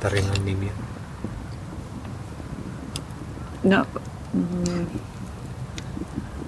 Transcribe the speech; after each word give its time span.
tarinan 0.00 0.44
nimi? 0.44 0.72
No, 3.64 3.86
mm, 4.32 4.86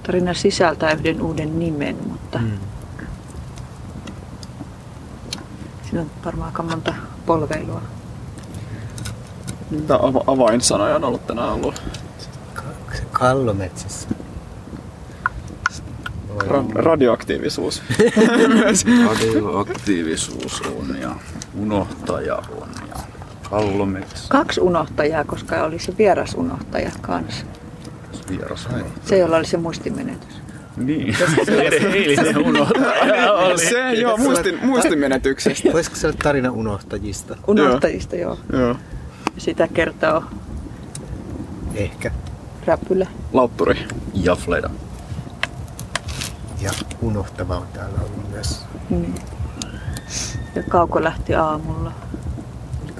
tarina 0.02 0.34
sisältää 0.34 0.92
yhden 0.92 1.22
uuden 1.22 1.58
nimen, 1.58 1.96
mutta 2.08 2.38
mm. 2.38 2.58
siinä 5.82 6.00
on 6.00 6.10
varmaan 6.24 6.46
aika 6.46 6.62
monta 6.62 6.94
polveilua. 7.26 7.82
Mitä 9.70 9.94
ava- 9.94 10.24
avainsanoja 10.26 10.96
on 10.96 11.04
ollut 11.04 11.26
tänään 11.26 11.48
ollut? 11.48 11.82
Kallometsässä. 13.12 14.08
Ra- 16.38 16.72
radioaktiivisuus. 16.74 17.82
Radioaktiivisuus 19.08 20.62
on 20.78 20.96
ja 21.00 21.14
unohtaja 21.54 22.36
on 22.36 22.68
ja 22.88 22.89
kallometsä. 23.50 24.24
Kaksi 24.28 24.60
unohtajaa, 24.60 25.24
koska 25.24 25.64
oli 25.64 25.78
se 25.78 25.94
vieras 25.98 26.34
unohtaja 26.34 26.90
kanssa. 27.00 27.46
Vieras 28.30 28.68
Se, 29.04 29.18
jolla 29.18 29.36
oli 29.36 29.46
se 29.46 29.56
muistimenetys. 29.56 30.40
Niin, 30.76 31.16
se 31.46 31.52
eilinen 31.76 32.38
unohtaja 32.38 33.32
oli. 33.44 33.58
Se, 33.58 33.92
joo, 33.92 34.16
muistin, 34.16 34.58
muistimenetyksestä. 34.62 35.72
Voisiko 35.72 35.96
se 35.96 36.06
olla 36.06 36.16
tarina 36.22 36.50
unohtajista? 36.50 37.36
Unohtajista, 37.46 38.16
joo. 38.16 38.38
Joo. 38.52 38.62
joo. 38.62 38.76
Sitä 39.38 39.68
kertoo 39.68 40.24
Ehkä. 41.74 42.10
räpylä. 42.66 43.06
Lautturi. 43.32 43.86
Ja 44.14 44.36
Fleda. 44.36 44.70
Ja 46.60 46.70
unohtava 47.02 47.56
on 47.56 47.66
täällä 47.72 47.98
ollut 48.00 48.30
myös. 48.30 48.60
Niin. 48.90 49.14
Ja 50.54 50.62
Kauko 50.62 51.02
lähti 51.04 51.34
aamulla. 51.34 51.92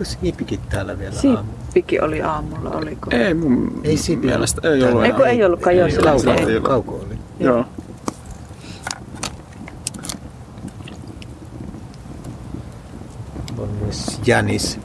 Oliko 0.00 0.10
Siipikin 0.20 0.60
täällä 0.68 0.98
vielä 0.98 1.14
aamulla? 1.16 1.44
Siippikin 1.62 2.04
oli 2.04 2.22
aamulla, 2.22 2.70
oliko? 2.70 3.10
Ei 3.10 3.34
mun 3.34 3.80
Ei 3.84 3.96
Siipi 3.96 4.26
mielestä. 4.26 4.68
Ei 4.68 4.82
ollut 4.82 5.04
Ei, 5.04 5.12
kun 5.12 5.28
ei 5.28 5.44
ollutkaan, 5.44 5.76
joo, 5.76 5.90
se 5.90 5.96
Kauko, 6.02 6.26
lähti. 6.26 6.52
ei. 6.52 6.60
kauko 6.60 6.94
oli. 6.94 7.18
Joo. 7.40 7.64
On 13.58 13.68
myös 13.82 14.20
Jänis, 14.26 14.78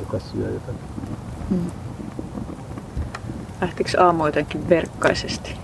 joka 0.00 0.18
syö 0.32 0.48
jotakin. 0.50 0.80
Mm. 1.50 1.70
Lähtikö 3.60 4.04
aamu 4.04 4.26
jotenkin 4.26 4.68
verkkaisesti? 4.68 5.54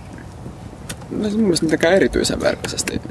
No 1.11 1.29
mun 1.29 1.39
mielestä 1.41 1.65
mitenkään 1.65 1.93
erityisen 1.93 2.39
verkkaisesti. 2.41 3.01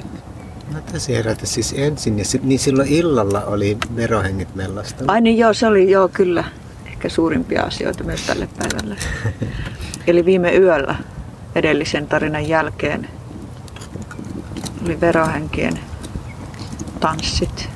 No 0.74 0.80
tässä 0.92 1.12
herätä 1.12 1.46
siis 1.46 1.74
ensin 1.76 2.18
ja 2.18 2.24
sit, 2.24 2.42
niin 2.42 2.58
silloin 2.58 2.88
illalla 2.88 3.44
oli 3.44 3.78
verohengit 3.96 4.54
mellasta. 4.54 5.04
Ai 5.08 5.20
niin 5.20 5.38
joo, 5.38 5.54
se 5.54 5.66
oli 5.66 5.90
joo 5.90 6.08
kyllä 6.08 6.44
ehkä 6.86 7.08
suurimpia 7.08 7.62
asioita 7.62 8.04
myös 8.04 8.26
tälle 8.26 8.48
päivälle. 8.58 8.96
Eli 10.06 10.24
viime 10.24 10.56
yöllä 10.56 10.96
edellisen 11.54 12.06
tarinan 12.06 12.48
jälkeen 12.48 13.08
oli 14.84 15.00
verohenkien 15.00 15.80
tanssit. 17.00 17.68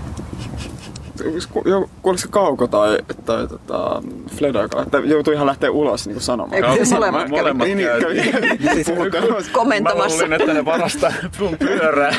Jo, 1.65 1.79
oliko 2.03 2.17
se 2.19 2.29
Kauko 2.29 2.67
tai, 2.67 2.99
tai 3.25 3.47
tota, 3.49 4.03
Fleda, 4.37 4.63
joka 4.63 4.79
lähtee, 4.79 5.01
joutui 5.05 5.35
ihan 5.35 5.47
lähteä 5.47 5.71
ulos 5.71 6.07
niin 6.07 6.15
kuin 6.15 6.23
sanomaan. 6.23 6.65
Eikö 6.65 6.85
se 6.85 6.95
molemmat 6.95 7.29
molemmat 7.29 7.67
Niin, 7.67 7.79
niin, 7.79 7.89
käytiin. 8.01 8.33
kävi. 8.33 8.75
Siis 8.75 8.87
Puhuttelemassa. 8.87 9.51
Mä 9.51 9.55
Komentamassa. 9.55 10.09
luulin, 10.19 10.33
että 10.33 10.55
ne 10.55 10.65
varastaa 10.65 11.13
sun 11.39 11.57
pyörää. 11.59 12.13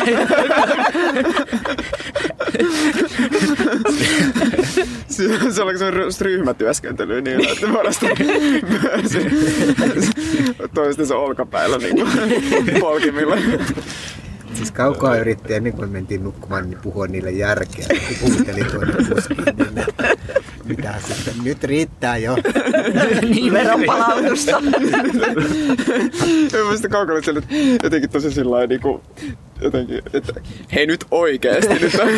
Se, 5.07 5.23
se 5.51 5.63
oli 5.63 5.77
semmoinen 5.77 6.11
ryhmätyöskentely 6.21 7.21
niin, 7.21 7.49
että 7.49 7.73
varasti 7.73 8.05
toistensa 10.73 11.17
olkapäillä 11.17 11.77
niin 11.77 11.95
kuin, 11.95 12.09
polkimilla. 12.81 13.35
Siis 14.59 14.71
kaukaa 14.71 15.17
yritti 15.17 15.53
ennen 15.53 15.73
kuin 15.73 15.89
mentiin 15.89 16.23
nukkumaan, 16.23 16.69
niin 16.69 16.79
puhua 16.81 17.07
niille 17.07 17.31
järkeä. 17.31 17.85
Kun 17.89 18.31
Kuunteli 18.31 18.63
tuonne 18.63 18.93
niin 18.93 19.79
että 19.79 20.17
mitä 20.65 20.95
sitten, 21.07 21.33
nyt 21.43 21.63
riittää 21.63 22.17
jo. 22.17 22.35
niin 23.29 23.53
veronpalautusta. 23.53 24.61
Sitten 26.73 26.91
kaukana 26.91 27.21
siellä 27.21 27.41
jotenkin 27.83 28.09
tosi 28.09 28.31
sillä 28.31 28.51
lailla 28.51 28.67
niin 28.67 28.81
kuin, 28.81 29.01
jotenkin, 29.61 30.01
että 30.13 30.33
hei 30.73 30.87
nyt 30.87 31.05
oikeesti 31.11 31.73
nyt 31.73 31.95
on. 31.95 32.09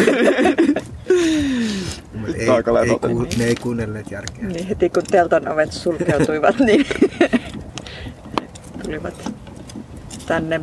Ei, 2.35 2.50
aika 2.50 2.72
ei, 2.72 2.88
levoton. 2.88 3.12
kuul, 3.12 3.25
ne 3.38 3.46
ei 3.46 3.56
kuunnelleet 3.56 4.12
järkeä. 4.12 4.47
niin 4.47 4.68
heti 4.68 4.90
kun 4.90 5.03
teltan 5.12 5.47
ovet 5.47 5.74
sulkeutuivat, 5.74 6.59
niin 6.59 6.85
tulivat 8.84 9.31
tänne. 10.25 10.62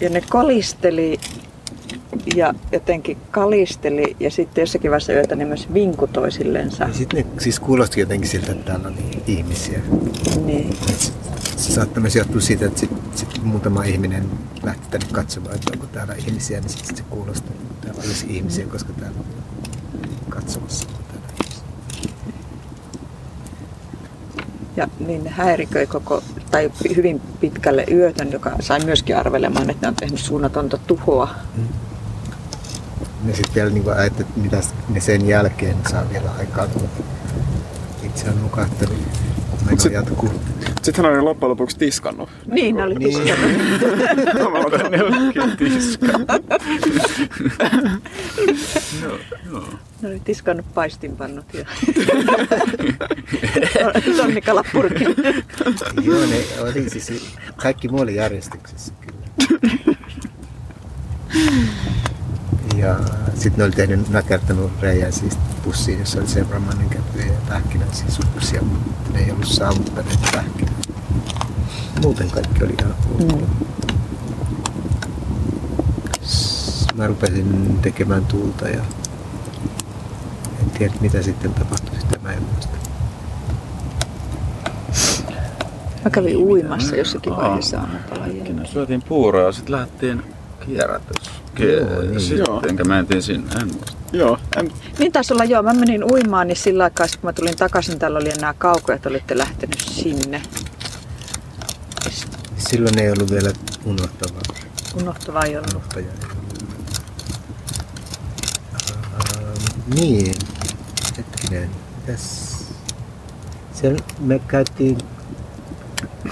Ja 0.00 0.10
ne 0.10 0.22
kolisteli 0.28 1.18
ja 2.36 2.54
jotenkin 2.72 3.18
kalisteli 3.30 4.16
ja 4.20 4.30
sitten 4.30 4.62
jossakin 4.62 4.90
vaiheessa 4.90 5.12
yötä 5.12 5.36
ne 5.36 5.44
myös 5.44 5.74
vinku 5.74 6.06
toisillensa. 6.06 6.84
Ja 6.84 6.94
sitten 6.94 7.24
ne 7.34 7.40
siis 7.40 7.60
kuulosti 7.60 8.00
jotenkin 8.00 8.30
siltä, 8.30 8.52
että 8.52 8.64
täällä 8.64 8.88
oli 8.88 9.22
ihmisiä. 9.26 9.78
Niin. 10.44 10.76
Se, 11.56 11.72
saattaa 11.72 12.00
myös 12.00 12.16
johtua 12.16 12.40
siitä, 12.40 12.66
että 12.66 12.80
sit, 12.80 12.90
sit 13.14 13.42
muutama 13.42 13.84
ihminen 13.84 14.30
lähti 14.62 14.88
tänne 14.90 15.06
katsomaan, 15.12 15.54
että 15.54 15.72
onko 15.72 15.86
täällä 15.86 16.14
ihmisiä, 16.14 16.60
niin 16.60 16.70
sitten 16.70 16.96
se 16.96 17.02
kuulosti, 17.10 17.48
että 17.52 17.86
täällä 17.86 18.02
olisi 18.06 18.26
ihmisiä, 18.28 18.66
koska 18.66 18.92
täällä 18.92 19.18
on 19.18 19.24
katsomassa. 20.28 20.86
täällä. 20.88 21.28
Ja 24.76 24.88
niin 25.06 25.24
ne 25.24 25.30
häiriköi 25.30 25.86
koko, 25.86 26.22
tai 26.56 26.70
hyvin 26.96 27.20
pitkälle 27.40 27.84
yötön, 27.90 28.32
joka 28.32 28.52
sai 28.60 28.80
myöskin 28.84 29.16
arvelemaan, 29.16 29.70
että 29.70 29.86
ne 29.86 29.88
on 29.88 29.94
tehnyt 29.94 30.20
suunnatonta 30.20 30.78
tuhoa. 30.78 31.28
Ne 33.24 33.34
sitten 33.34 33.54
vielä 33.54 33.70
niin 33.70 33.90
ajattelin, 33.90 34.28
että 34.28 34.40
mitä 34.40 34.60
ne 34.88 35.00
sen 35.00 35.28
jälkeen 35.28 35.76
saa 35.90 36.10
vielä 36.12 36.30
aikaa. 36.38 36.66
kun 36.66 36.88
Itse 38.02 38.30
on 38.30 38.42
nukahtanut. 38.42 38.98
Meno 39.64 39.90
jatkuu. 39.92 40.30
Sitten 40.86 41.04
hän 41.04 41.14
oli 41.14 41.22
loppujen 41.22 41.50
lopuksi 41.50 41.78
tiskannut. 41.78 42.28
Niin, 42.46 42.76
ne 42.76 42.82
oli 42.82 42.94
Niin. 42.94 43.18
tiskannut. 43.18 44.90
ne 44.90 45.02
olikin 45.04 45.56
tiska. 45.56 46.06
Joo, 49.02 49.18
joo. 49.52 49.64
Ne 50.02 50.08
oli 50.08 50.20
tiskannut 50.24 50.74
paistinpannut 50.74 51.54
ja 51.54 51.64
tonnikalapurkin. 54.16 55.06
Joo, 56.02 56.20
ne 56.20 56.36
oli 56.60 56.90
siis, 56.90 57.12
kaikki 57.56 57.88
muu 57.88 58.00
oli 58.00 58.14
järjestyksessä 58.14 58.92
kyllä. 59.00 59.26
Ja 62.76 62.96
sitten 63.34 63.52
ne 63.56 63.64
oli 63.64 63.72
tehnyt, 63.72 64.08
nakertanut 64.08 64.72
reijän 64.80 65.12
siis 65.12 65.38
pussiin, 65.64 65.98
jossa 65.98 66.18
oli 66.18 66.28
seuramainen 66.28 66.88
käpy 66.88 67.18
ja 67.18 67.32
pähkinän 67.48 67.88
sisustuksia, 67.92 68.62
mutta 68.62 69.12
ne 69.12 69.18
ei 69.24 69.30
ollut 69.30 69.48
saavuttaneet 69.48 70.18
pähkinän. 70.32 70.74
Muuten 72.02 72.30
kaikki 72.30 72.64
oli 72.64 72.74
ihan. 72.80 72.94
Mm. 73.18 73.46
Mä 76.94 77.06
rupesin 77.06 77.78
tekemään 77.82 78.24
tuulta 78.24 78.68
ja 78.68 78.82
en 80.62 80.70
tiedä 80.78 80.94
mitä 81.00 81.22
sitten 81.22 81.54
tapahtui, 81.54 82.00
sitä 82.00 82.18
mä 82.22 82.32
en 82.32 82.42
muista. 82.42 82.76
Mä 86.04 86.10
kävin 86.10 86.36
uimassa 86.36 86.96
jossakin 86.96 87.36
vaiheessa 87.36 87.76
jälkeen. 87.76 88.40
Äkkinä 88.40 88.64
syötiin 88.64 89.02
puuroa 89.02 89.42
ja 89.42 89.52
sitten 89.52 89.72
lähdettiin 89.72 90.22
kierrätys. 90.66 91.45
Joo, 91.58 92.02
niin. 92.02 92.20
Sitten 92.20 92.88
mentiin 92.88 93.22
sinne, 93.22 93.50
en 93.60 93.66
muista. 93.66 93.92
Joo, 94.12 94.38
en, 94.56 94.72
Niin 94.98 95.12
taisi 95.12 95.32
olla, 95.32 95.44
joo. 95.44 95.62
Mä 95.62 95.74
menin 95.74 96.04
uimaan, 96.12 96.46
niin 96.48 96.56
sillä 96.56 96.84
aikaa, 96.84 97.06
kun 97.06 97.18
mä 97.22 97.32
tulin 97.32 97.56
takaisin, 97.56 97.98
täällä 97.98 98.18
oli 98.18 98.30
enää 98.30 98.54
kaukoja, 98.58 98.96
että 98.96 99.08
olitte 99.08 99.38
lähtenyt 99.38 99.80
sinne. 99.80 100.42
Silloin 102.58 102.98
ei 102.98 103.10
ollut 103.10 103.30
vielä 103.30 103.50
unohtavaa. 103.84 104.42
Unohtavaa 105.00 105.42
ei 105.42 105.56
ollut. 105.56 105.70
unohtaja. 105.74 106.06
Ähm, 108.82 109.94
niin, 109.94 110.34
hetkinen. 111.18 111.70
Mitäs? 111.96 112.56
Siellä 113.72 113.98
me 114.20 114.38
käytiin 114.48 114.98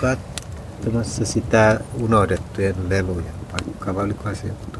katsomassa 0.00 1.24
sitä 1.24 1.80
unohdettujen 2.00 2.74
lelujen 2.88 3.34
paikkaa, 3.50 3.94
vai 3.94 4.04
olikohan 4.04 4.36
se 4.36 4.46
joku 4.46 4.70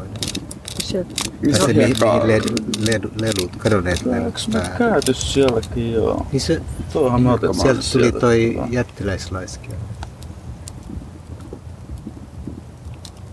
toinen? 0.99 1.57
Se, 1.57 1.63
on 1.63 1.69
mihin, 1.69 1.87
hiekkaa? 1.87 2.15
mihin 2.15 2.29
ledu, 2.29 2.49
ledu, 2.87 3.11
lelut, 3.21 3.57
kadonneet 3.57 4.05
me 4.05 4.33
päällä. 4.53 4.79
käyty 4.79 5.15
sielläkin 5.15 5.93
joo? 5.93 6.27
Niin 6.33 6.41
se, 6.41 6.63
Tuohan 6.93 7.23
me 7.23 7.33
otettiin 7.33 7.61
sieltä 7.61 7.81
tuli 7.93 8.03
sieltä. 8.03 8.21
toi 8.21 8.57
jättiläislaiskea. 8.71 9.75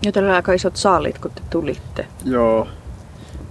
ja 0.04 0.12
teillä 0.12 0.28
oli 0.28 0.36
aika 0.36 0.52
isot 0.52 0.76
saalit, 0.76 1.18
kun 1.18 1.30
te 1.30 1.42
tulitte. 1.50 2.06
Joo. 2.24 2.68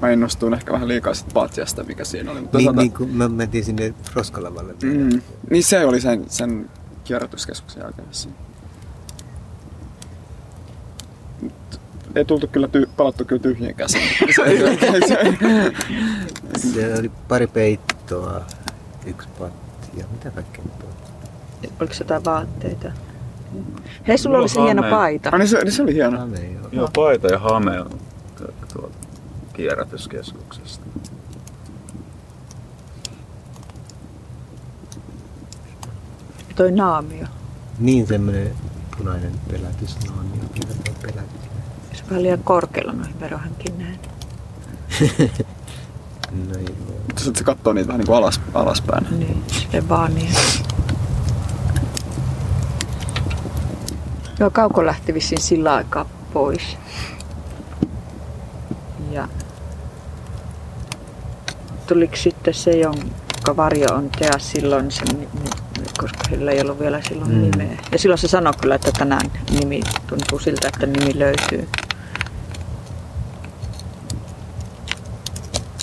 mä 0.02 0.10
innostuin 0.10 0.54
ehkä 0.54 0.74
vähän 0.74 0.88
liikaa 0.88 1.14
sit 1.14 1.34
Patjasta, 1.34 1.84
mikä 1.84 2.04
siinä 2.06 2.32
oli. 2.32 2.42
Mutta 2.42 2.58
Niin, 2.58 2.76
niin 2.76 2.92
kun 2.94 3.10
me 3.10 3.28
mentiin 3.28 3.66
sinne 3.66 3.94
Roskalavalle. 4.14 4.74
Mm. 4.84 5.22
Niin 5.50 5.64
se 5.64 5.86
oli 5.86 6.02
sen, 6.02 6.26
sen 6.28 6.70
kierrätyskeskuksen 7.04 7.82
jälkeen 7.82 8.10
vissiin. 8.10 8.36
Mut 11.42 11.82
Ei 12.16 12.26
tultu 12.26 12.48
kyllä 12.48 12.68
ty- 12.68 12.90
palattu 12.98 13.26
kyllä 13.26 13.42
tyhjien 13.42 13.76
käsin. 13.76 14.02
Se, 15.08 16.70
Se 16.74 16.94
oli 17.00 17.12
pari 17.28 17.48
peittoa, 17.48 18.42
yksi 19.06 19.28
patti 19.40 20.00
ja 20.00 20.06
mitä 20.12 20.32
kaikkea 20.32 20.64
nyt 20.64 20.74
on. 20.84 20.90
Oliko 21.80 21.94
se 21.94 22.04
jotain 22.04 22.26
vaatteita? 22.26 22.92
Hei, 24.08 24.18
sulla 24.18 24.34
Mulla 24.36 24.42
oli 24.44 24.50
se 24.50 24.60
on 24.60 24.66
hieno 24.66 24.82
hame. 24.82 24.96
paita. 24.96 25.30
ah, 25.34 25.38
niin 25.40 25.48
se, 25.48 25.64
niin 25.64 25.72
se 25.72 25.84
oli 25.84 25.94
hieno. 25.94 26.20
Hame, 26.20 26.38
joo. 26.52 26.68
Joo, 26.72 26.90
paita 26.96 27.28
ja 27.28 27.40
hame 27.40 27.82
on 27.82 27.90
tuolta 28.74 28.98
kierrätyskeskuksesta. 29.54 30.86
Toi 36.56 36.72
naamio. 36.72 37.26
Niin 37.80 38.08
semmoinen 38.08 38.52
punainen 38.98 39.32
pelätysnaamio, 39.52 40.44
kertoo 40.54 40.94
pelätys. 41.02 41.41
Se 41.94 42.04
on 42.04 42.10
vähän 42.10 42.24
liian 42.24 42.44
korkealla 42.44 42.94
noihin 42.94 43.20
verohankin 43.20 43.78
näin. 43.80 44.00
No 46.32 46.60
joo. 46.60 46.76
Sitten 47.18 47.36
se 47.36 47.44
katsoo 47.44 47.74
niitä 47.74 47.88
vähän 47.88 48.00
niin 48.00 48.08
kuin 48.08 48.18
alas, 48.18 48.42
alaspäin. 48.54 49.08
Niin, 49.20 49.44
sille 49.48 49.90
vaan 49.90 50.16
niin. 50.16 50.36
Joo, 54.40 54.50
Kauko 54.50 54.86
lähti 54.86 55.14
vissiin 55.14 55.42
sillä 55.42 55.74
aikaa 55.76 56.06
pois. 56.34 56.78
Ja 59.12 59.28
tuliko 61.88 62.16
sitten 62.16 62.54
se, 62.54 62.72
jonka 62.72 63.58
varjo 63.58 63.88
on 63.96 64.10
Tea 64.20 64.40
silloin, 64.40 64.92
se, 64.92 65.02
ni- 65.14 65.18
ni- 65.44 65.61
koska 66.00 66.18
sillä 66.30 66.52
ei 66.52 66.62
ollut 66.62 66.80
vielä 66.80 67.02
silloin 67.02 67.32
Mm. 67.32 67.42
nimeä. 67.42 67.78
Ja 67.92 68.00
silloin 68.00 68.18
se 68.20 68.28
sanoi 68.28 68.54
kyllä, 68.62 68.76
että 68.76 68.92
tänään 68.92 69.32
nimi 69.60 69.82
tuntuu 70.08 70.40
siltä, 70.40 70.68
että 70.68 70.86
nimi 70.86 71.20
löytyy. 71.20 71.68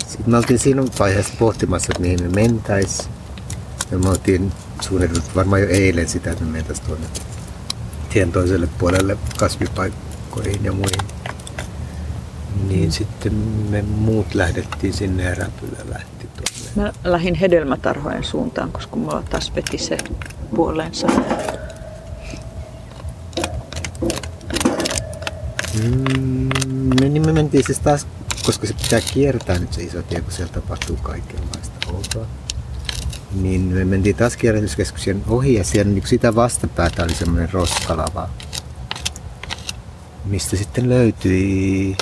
Sitten 0.08 0.30
me 0.30 0.36
oltiin 0.36 0.58
siinä 0.58 0.82
vaiheessa 0.98 1.34
pohtimassa, 1.38 1.86
että 1.90 2.00
mihin 2.02 2.22
me 2.22 2.28
mentäis. 2.28 3.08
Ja 3.90 3.98
me 3.98 4.08
oltiin 4.08 4.52
suunniteltu 4.80 5.28
varmaan 5.34 5.62
jo 5.62 5.68
eilen 5.68 6.08
sitä, 6.08 6.30
että 6.32 6.44
me 6.44 6.50
mentäis 6.50 6.80
tuonne 6.80 7.06
tien 8.10 8.32
toiselle 8.32 8.68
puolelle 8.78 9.16
kasvipaikkoihin 9.38 10.64
ja 10.64 10.72
muihin. 10.72 11.00
Niin 12.68 12.92
sitten 12.92 13.34
me 13.70 13.82
muut 13.82 14.34
lähdettiin 14.34 14.92
sinne 14.92 15.22
ja 15.22 15.34
Räpylä 15.34 15.78
lähti. 15.88 16.17
Mä 16.78 16.92
lähdin 17.04 17.34
hedelmätarhojen 17.34 18.24
suuntaan, 18.24 18.72
koska 18.72 18.96
mulla 18.96 19.22
taas 19.30 19.54
veti 19.54 19.78
se 19.78 19.98
puoleensa. 20.56 21.06
Mm, 25.82 26.48
niin 27.00 27.26
me 27.26 27.32
mentiin 27.32 27.64
siis 27.66 27.78
taas, 27.78 28.06
koska 28.46 28.66
se 28.66 28.74
pitää 28.82 29.00
kiertää 29.14 29.58
nyt 29.58 29.72
se 29.72 29.82
iso 29.82 30.02
tie, 30.02 30.20
kun 30.20 30.32
siellä 30.32 30.52
tapahtuu 30.52 30.98
kaikenlaista 31.02 31.92
outoa. 31.92 32.26
Niin 33.40 33.60
me 33.60 33.84
mentiin 33.84 34.16
taas 34.16 34.36
kierrätyskeskuksen 34.36 35.22
ohi 35.28 35.54
ja 35.54 35.64
siellä 35.64 35.92
niin 35.92 36.06
sitä 36.06 36.34
vastapäätä 36.34 37.02
oli 37.02 37.14
semmoinen 37.14 37.52
roskalava, 37.52 38.28
mistä 40.24 40.56
sitten 40.56 40.88
löytyi 40.88 41.96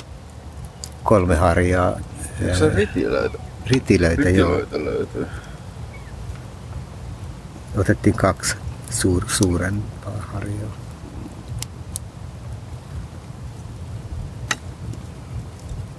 kolme 1.03 1.35
harjaa 1.35 1.99
Onko 2.41 2.55
se 2.55 2.71
ritilöitä? 3.69 4.21
ritilöitä, 4.21 4.77
joo. 4.77 4.85
Löytyy. 4.85 5.27
Otettiin 7.77 8.15
kaksi 8.15 8.55
suur, 8.89 9.23
suurempaa 9.27 10.17
harjaa. 10.33 10.71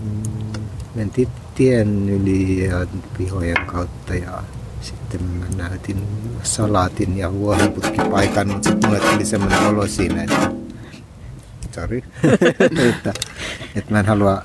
Mm, 0.00 0.62
Mentiin 0.94 1.28
tien 1.54 2.08
yli 2.08 2.64
ja 2.64 2.86
pihojen 3.18 3.66
kautta 3.66 4.14
ja 4.14 4.42
sitten 4.80 5.22
mä 5.22 5.44
näytin 5.56 6.06
salaatin 6.42 7.18
ja 7.18 7.32
vuohenputkipaikan, 7.32 8.48
mutta 8.48 8.68
sitten 8.70 8.90
mulle 8.90 9.00
tuli 9.00 9.24
semmoinen 9.24 9.66
olo 9.66 9.86
siinä, 9.86 10.22
että 10.22 10.50
sorry, 11.74 12.02
että, 12.88 13.12
että 13.76 13.90
mä 13.92 14.00
en 14.00 14.06
halua 14.06 14.42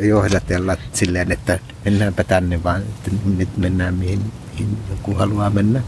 johdatella 0.00 0.76
silleen, 0.92 1.32
että 1.32 1.58
mennäänpä 1.84 2.24
tänne, 2.24 2.62
vaan 2.64 2.82
että 2.82 3.10
nyt 3.36 3.56
mennään 3.56 3.94
mihin, 3.94 4.32
mihin 4.52 4.78
joku 4.90 5.14
haluaa 5.14 5.50
mennä. 5.50 5.82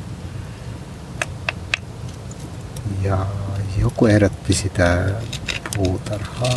Ja 3.03 3.27
joku 3.81 4.07
ehdotti 4.07 4.53
sitä 4.55 5.05
puutarhaa. 5.77 6.57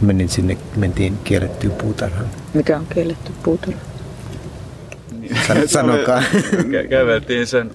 Menin 0.00 0.28
sinne, 0.28 0.56
mentiin 0.76 1.18
kiellettyyn 1.24 1.72
puutarhaan. 1.72 2.26
Mikä 2.54 2.76
on 2.76 2.86
kielletty 2.94 3.32
puutarha? 3.42 3.80
San- 5.46 5.68
Sanokaa. 5.68 6.20
Kä- 6.20 6.88
käveltiin 6.90 7.46
sen, 7.46 7.70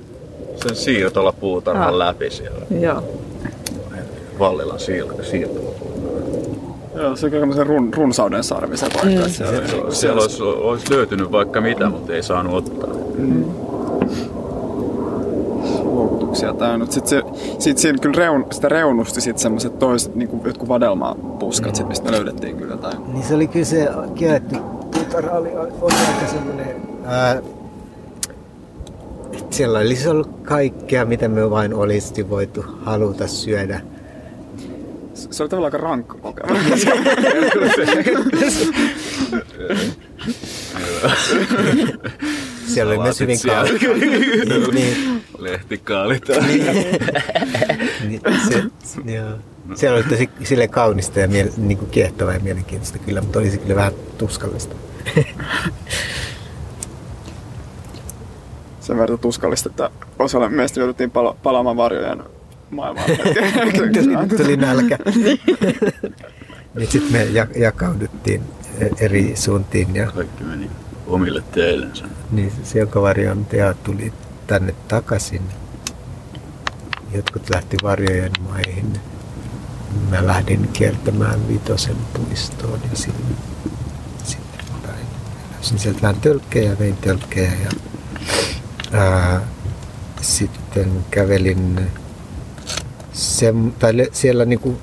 sen 0.68 0.75
siirtola 0.75 1.31
puutarhan 1.31 1.88
Ah. 1.88 1.94
läpi 1.97 2.29
siellä. 2.29 2.65
Joo. 2.79 3.03
Vallilan 4.39 4.79
siirto, 4.79 5.23
siirtola. 5.23 5.75
Joo, 6.95 7.15
se 7.15 7.25
on 7.25 7.31
tämmöisen 7.31 7.68
run, 7.68 7.94
runsauden 7.94 8.44
sarvi 8.44 8.77
se 8.77 8.86
paikka. 8.94 9.25
Mm. 9.25 9.30
Siellä, 9.30 9.68
Siellä, 9.68 9.92
siellä 9.92 10.21
olisi, 10.21 10.44
olisi 10.44 10.92
löytynyt 10.92 11.31
vaikka 11.31 11.62
mitä, 11.62 11.89
mutta 11.89 12.13
ei 12.13 12.24
saanut 12.24 12.53
ottaa. 12.53 12.89
luovutuksia 15.83 16.53
täynnä. 16.53 16.86
Sitten 16.89 17.09
se, 17.09 17.24
sit 17.59 17.77
siinä 17.77 17.97
kyllä 18.01 18.18
reun, 18.18 18.45
sitä 18.51 18.69
reunusti 18.69 19.21
sit 19.21 19.38
semmoiset 19.38 19.80
toiset, 19.80 20.15
niin 20.15 20.30
kuin 20.30 20.42
jotkut 20.45 20.69
vadelmapuskat, 20.69 21.71
mm. 21.71 21.75
sit, 21.75 21.88
mistä 21.88 22.12
löydettiin 22.12 22.57
kyllä 22.57 22.74
jotain. 22.74 23.13
Niin 23.13 23.24
se 23.24 23.36
oli 23.36 23.47
kyllä 23.47 23.65
se 23.65 23.88
kielletty 24.15 24.56
puutarha 24.92 25.38
oli, 25.38 25.50
oli 25.81 25.94
aika 26.07 26.27
semmoinen... 26.31 26.75
Ää, 27.06 27.42
että 29.31 29.56
siellä 29.56 29.80
olisi 29.80 30.09
ollut 30.09 30.30
kaikkea, 30.44 31.06
mitä 31.06 31.27
me 31.27 31.50
vain 31.50 31.74
olisi 31.74 32.30
voitu 32.30 32.65
haluta 32.83 33.27
syödä. 33.27 33.81
Se 35.15 35.44
oli 35.44 35.50
tavallaan 35.50 35.73
aika 35.73 35.88
rankka 35.88 36.17
kokemus. 36.17 36.85
Siellä 42.68 42.94
oli 42.94 43.04
myös 43.04 43.19
hyvin 43.19 43.40
kaunis. 43.47 43.81
niin, 43.81 44.73
niin, 44.73 45.23
Lehtikaalit. 45.37 46.23
niin, 48.07 48.21
se, 48.49 48.63
joo. 49.13 49.30
Siellä 49.75 49.95
oli 49.97 50.04
tosi 50.04 50.30
sille 50.44 50.68
kaunista 50.68 51.19
ja 51.19 51.28
miele, 51.28 51.51
niin 51.57 51.78
kuin 51.78 51.92
kiehtovaa 51.92 52.33
ja 52.33 52.40
mielenkiintoista 52.40 52.99
kyllä, 52.99 53.21
mutta 53.21 53.40
olisi 53.40 53.57
kyllä 53.57 53.75
vähän 53.75 53.94
tuskallista. 54.18 54.75
Sen 58.80 58.97
verran 58.97 59.19
tuskallista, 59.19 59.69
että 59.69 59.90
osalle 60.19 60.49
meistä 60.49 60.80
jouduttiin 60.80 61.11
pala- 61.11 61.35
palaamaan 61.44 61.78
varjojen 61.78 62.23
maailmaan. 62.69 63.10
tuli, 63.78 64.38
tuli 64.38 64.57
nälkä. 64.57 64.98
niin 66.76 66.88
sitten 66.92 67.12
me 67.12 67.24
ja- 67.24 67.48
jakauduttiin 67.57 68.42
eri 69.00 69.31
suuntiin 69.36 69.95
ja 69.95 70.12
Kaikki 70.12 70.44
meni 70.44 70.69
omille 71.07 71.44
teillensä. 71.52 72.06
niin 72.31 72.52
se 72.64 72.80
joka 72.80 73.02
varjon 73.02 73.45
Tea 73.45 73.74
tuli 73.74 74.14
tänne 74.48 74.76
takaisin. 74.88 75.42
Jotkut 77.14 77.50
lähti 77.54 77.78
varjojen 77.84 78.31
maihin. 78.50 78.94
Mä 80.10 80.28
lähdin 80.28 80.69
kiertämään 80.74 81.48
Vitosen 81.48 81.95
puistoon 82.14 82.80
ja 82.92 82.98
sinne, 82.98 83.36
sinne 84.24 84.45
päin. 84.84 85.06
Löysin 85.54 85.80
sieltä 85.80 86.02
vähän 86.02 86.22
tölkkejä 86.22 86.80
vein 86.80 86.98
tölkkejä 86.98 87.52
ja 87.64 87.69
ää, 89.00 89.42
sitten 90.22 90.92
kävelin 91.12 91.80
se, 93.16 93.54
tai 93.80 93.94
siellä 94.12 94.45
niinku 94.45 94.78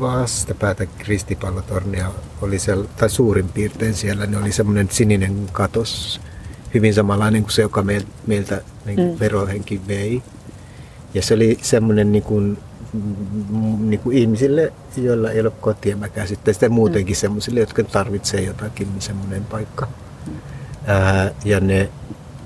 vastapäätä 0.00 0.86
kristipallotornia 0.86 2.10
oli 2.42 2.58
siellä, 2.58 2.84
tai 2.96 3.10
suurin 3.10 3.48
piirtein 3.48 3.94
siellä, 3.94 4.26
niin 4.26 4.42
oli 4.42 4.52
semmoinen 4.52 4.88
sininen 4.90 5.46
katos, 5.52 6.20
hyvin 6.74 6.94
samanlainen 6.94 7.42
kuin 7.42 7.52
se, 7.52 7.62
joka 7.62 7.82
meil, 7.82 8.02
meiltä 8.26 8.62
niin 8.84 9.00
mm. 9.00 9.06
Mm. 9.06 9.20
verohenki 9.20 9.80
vei. 9.88 10.22
Ja 11.14 11.22
se 11.22 11.34
oli 11.34 11.58
semmoinen 11.62 12.12
niin 12.12 12.22
kuin, 12.22 12.58
mm, 12.92 13.90
niin 13.90 14.00
kuin 14.00 14.18
ihmisille, 14.18 14.72
joilla 14.96 15.30
ei 15.30 15.40
ole 15.40 15.50
kotia, 15.50 15.96
mä 15.96 16.08
käsittelen 16.08 16.54
sitä 16.54 16.68
muutenkin 16.68 17.16
semmoisille, 17.16 17.60
jotka 17.60 17.84
tarvitsee 17.84 18.40
jotakin, 18.40 18.88
niin 18.88 19.02
semmoinen 19.02 19.44
paikka. 19.44 19.88
Ää, 20.86 21.30
ja 21.44 21.60
ne 21.60 21.90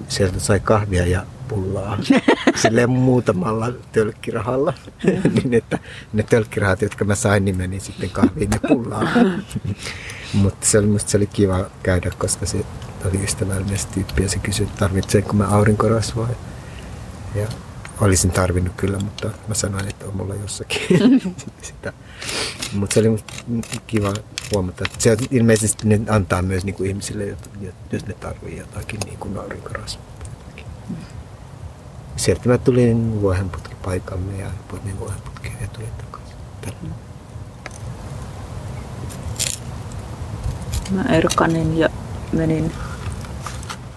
sieltä 0.09 0.41
sai 0.41 0.61
kahvia 0.61 1.07
ja 1.07 1.27
pullaa 1.49 1.99
silleen 2.63 2.91
muutamalla 2.91 3.73
tölkkirahalla. 3.93 4.75
niin 5.35 5.55
että 5.55 5.79
ne 6.13 6.23
tölkkirahat, 6.23 6.83
jotka 6.83 7.05
mä 7.05 7.15
sain, 7.15 7.45
niin 7.45 7.57
meni 7.57 7.81
sitten 7.81 8.11
kahviin 8.11 8.51
ja 8.51 8.69
pullaa. 8.69 9.03
Mutta 10.33 10.67
se 10.67 10.79
oli, 10.79 10.87
musta 10.87 11.11
se 11.11 11.17
oli 11.17 11.27
kiva 11.27 11.67
käydä, 11.83 12.11
koska 12.19 12.47
se 12.47 12.65
oli 13.05 13.25
ystävällinen 13.25 13.79
tyyppi 13.95 14.23
ja 14.23 14.29
se 14.29 14.39
kysyi, 14.39 14.67
että 14.67 14.79
tarvitsenko 14.79 15.33
mä 15.33 15.49
aurinkorasvaa. 15.49 16.29
Ja 17.35 17.47
olisin 18.01 18.31
tarvinnut 18.31 18.73
kyllä, 18.77 18.99
mutta 18.99 19.31
mä 19.49 19.55
sanoin, 19.55 19.89
että 19.89 20.07
on 20.07 20.17
mulla 20.17 20.35
jossakin 20.35 20.81
sitä. 21.63 21.93
Mutta 22.73 22.95
se 22.95 23.01
oli 23.01 23.19
kiva 23.87 24.15
huomata, 24.55 24.85
että 24.87 25.03
se 25.03 25.17
ilmeisesti 25.31 25.89
ne 25.89 26.01
antaa 26.09 26.43
myös 26.43 26.65
niin 26.65 26.75
kuin 26.75 26.89
ihmisille, 26.89 27.37
jos 27.93 28.07
ne 28.07 28.15
tarvii 28.15 28.59
jotakin 28.59 29.01
niin 29.07 29.19
kuin 29.19 29.39
aurinkorasvaa. 29.39 30.08
Sieltä 32.19 32.49
mä 32.49 32.59
tulin 32.59 33.23
vuohenputki 33.23 33.75
paikalle 33.85 34.33
ja 34.39 34.47
poimin 34.71 34.99
vuohenputkeen 34.99 35.55
ja 35.61 35.69
tulin 35.69 35.89
takaisin. 35.99 36.37
Tänne. 36.61 36.95
Mä 40.91 41.03
erkanin 41.03 41.79
ja 41.79 41.89
menin 42.33 42.73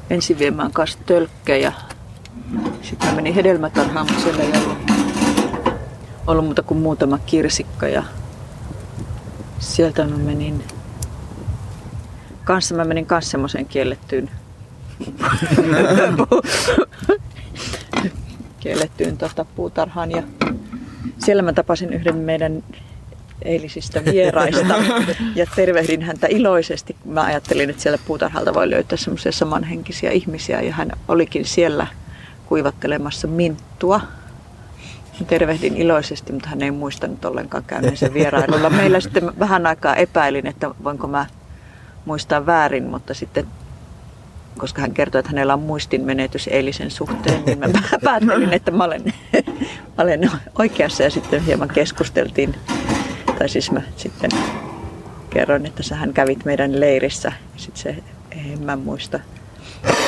ensin 0.09 0.39
viemään 0.39 0.71
kanssa 0.71 0.99
tölkkejä. 1.05 1.73
Sitten 2.81 3.09
mä 3.09 3.15
menin 3.15 3.33
hedelmätarhaan, 3.33 4.07
mutta 4.07 4.23
siellä 4.23 4.43
ei 4.43 4.51
ollut, 4.63 4.77
ollut 6.27 6.45
muuta 6.45 6.63
kuin 6.63 6.79
muutama 6.79 7.17
kirsikka. 7.17 7.87
Ja 7.87 8.03
sieltä 9.59 10.05
mä 10.05 10.17
menin 10.17 10.63
kanssa, 12.43 12.75
mä 12.75 12.85
menin 12.85 13.05
kanssa 13.05 13.31
semmoiseen 13.31 13.65
kiellettyyn 13.65 14.29
kiellettyyn 18.61 19.17
tota, 19.17 19.45
puutarhaan 19.45 20.11
ja 20.11 20.23
siellä 21.17 21.41
mä 21.41 21.53
tapasin 21.53 21.93
yhden 21.93 22.15
meidän 22.15 22.63
eilisistä 23.41 24.05
vieraista 24.05 24.75
ja 25.35 25.45
tervehdin 25.55 26.01
häntä 26.01 26.27
iloisesti. 26.27 26.95
Mä 27.05 27.21
ajattelin, 27.21 27.69
että 27.69 27.81
siellä 27.81 27.99
puutarhalta 28.07 28.53
voi 28.53 28.69
löytää 28.69 28.97
semmoisia 28.97 29.31
samanhenkisiä 29.31 30.11
ihmisiä 30.11 30.61
ja 30.61 30.73
hän 30.73 30.91
olikin 31.07 31.45
siellä 31.45 31.87
kuivattelemassa 32.45 33.27
minttua. 33.27 34.01
Tervehdin 35.27 35.77
iloisesti, 35.77 36.33
mutta 36.33 36.49
hän 36.49 36.61
ei 36.61 36.71
muistanut 36.71 37.25
ollenkaan 37.25 37.63
käyneensä 37.63 38.13
vierailulla. 38.13 38.69
Meillä 38.69 38.99
sitten 38.99 39.39
vähän 39.39 39.65
aikaa 39.65 39.95
epäilin, 39.95 40.47
että 40.47 40.71
voinko 40.83 41.07
mä 41.07 41.25
muistaa 42.05 42.45
väärin, 42.45 42.83
mutta 42.83 43.13
sitten 43.13 43.47
koska 44.57 44.81
hän 44.81 44.93
kertoi, 44.93 45.19
että 45.19 45.31
hänellä 45.31 45.53
on 45.53 45.59
muistin 45.59 46.01
menetys 46.01 46.47
eilisen 46.47 46.91
suhteen, 46.91 47.45
niin 47.45 47.59
mä 47.59 47.65
päättelin, 48.03 48.53
että 48.53 48.71
mä 48.71 48.83
olen, 48.83 49.03
mä 49.97 50.03
olen 50.03 50.31
oikeassa 50.59 51.03
ja 51.03 51.09
sitten 51.09 51.45
hieman 51.45 51.69
keskusteltiin 51.69 52.55
tai 53.39 53.49
siis 53.49 53.71
mä 53.71 53.81
sitten 53.97 54.31
kerroin, 55.29 55.65
että 55.65 55.83
sähän 55.83 56.13
kävit 56.13 56.45
meidän 56.45 56.79
leirissä. 56.79 57.31
Sitten 57.57 57.83
se, 57.83 57.95
en 58.31 58.63
mä 58.63 58.75
muista 58.75 59.19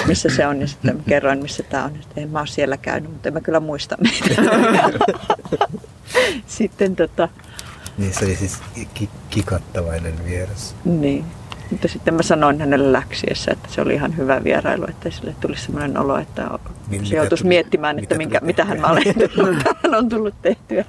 missä 0.08 0.30
se 0.30 0.48
on. 0.48 0.62
Ja 0.62 0.68
sitten 0.68 0.96
mä 0.96 1.04
kerroin, 1.08 1.42
missä 1.42 1.64
tämä 1.64 1.86
on. 1.86 1.96
Että 1.96 2.22
en 2.22 2.30
mä 2.30 2.40
ole 2.40 2.48
siellä 2.48 2.78
käynyt, 2.78 3.12
mutta 3.12 3.30
en 3.30 3.34
mä 3.34 3.42
kyllä 3.42 3.60
muista 3.60 3.98
meitä. 4.00 4.42
sitten 6.48 6.96
tota... 6.96 7.30
Niin 7.98 8.14
se 8.14 8.26
oli 8.26 8.36
siis 8.36 8.58
ki- 8.94 9.10
kikattavainen 9.30 10.26
vieras. 10.26 10.76
Niin. 10.86 11.26
Mutta 11.72 11.88
sitten 11.88 12.14
mä 12.14 12.24
sanoin 12.24 12.60
hänelle 12.60 12.92
läksiessä, 12.92 13.52
että 13.52 13.70
se 13.72 13.82
oli 13.82 13.94
ihan 13.94 14.18
hyvä 14.18 14.44
vierailu, 14.44 14.86
että 14.90 15.10
sille 15.10 15.36
tuli 15.42 15.58
sellainen 15.58 15.98
olo, 15.98 16.18
että 16.18 16.50
niin, 16.90 17.06
se 17.06 17.16
joutuisi 17.16 17.44
tuli, 17.44 17.50
miettimään, 17.50 18.00
että 18.00 18.16
mitä, 18.16 18.18
minkä, 18.18 18.40
mitä 18.42 18.66
hän 18.66 18.86
olen 18.86 19.04
tullut, 19.36 19.58
hän 19.84 19.96
on 19.96 20.10
tullut 20.10 20.36
tehtyä. 20.42 20.86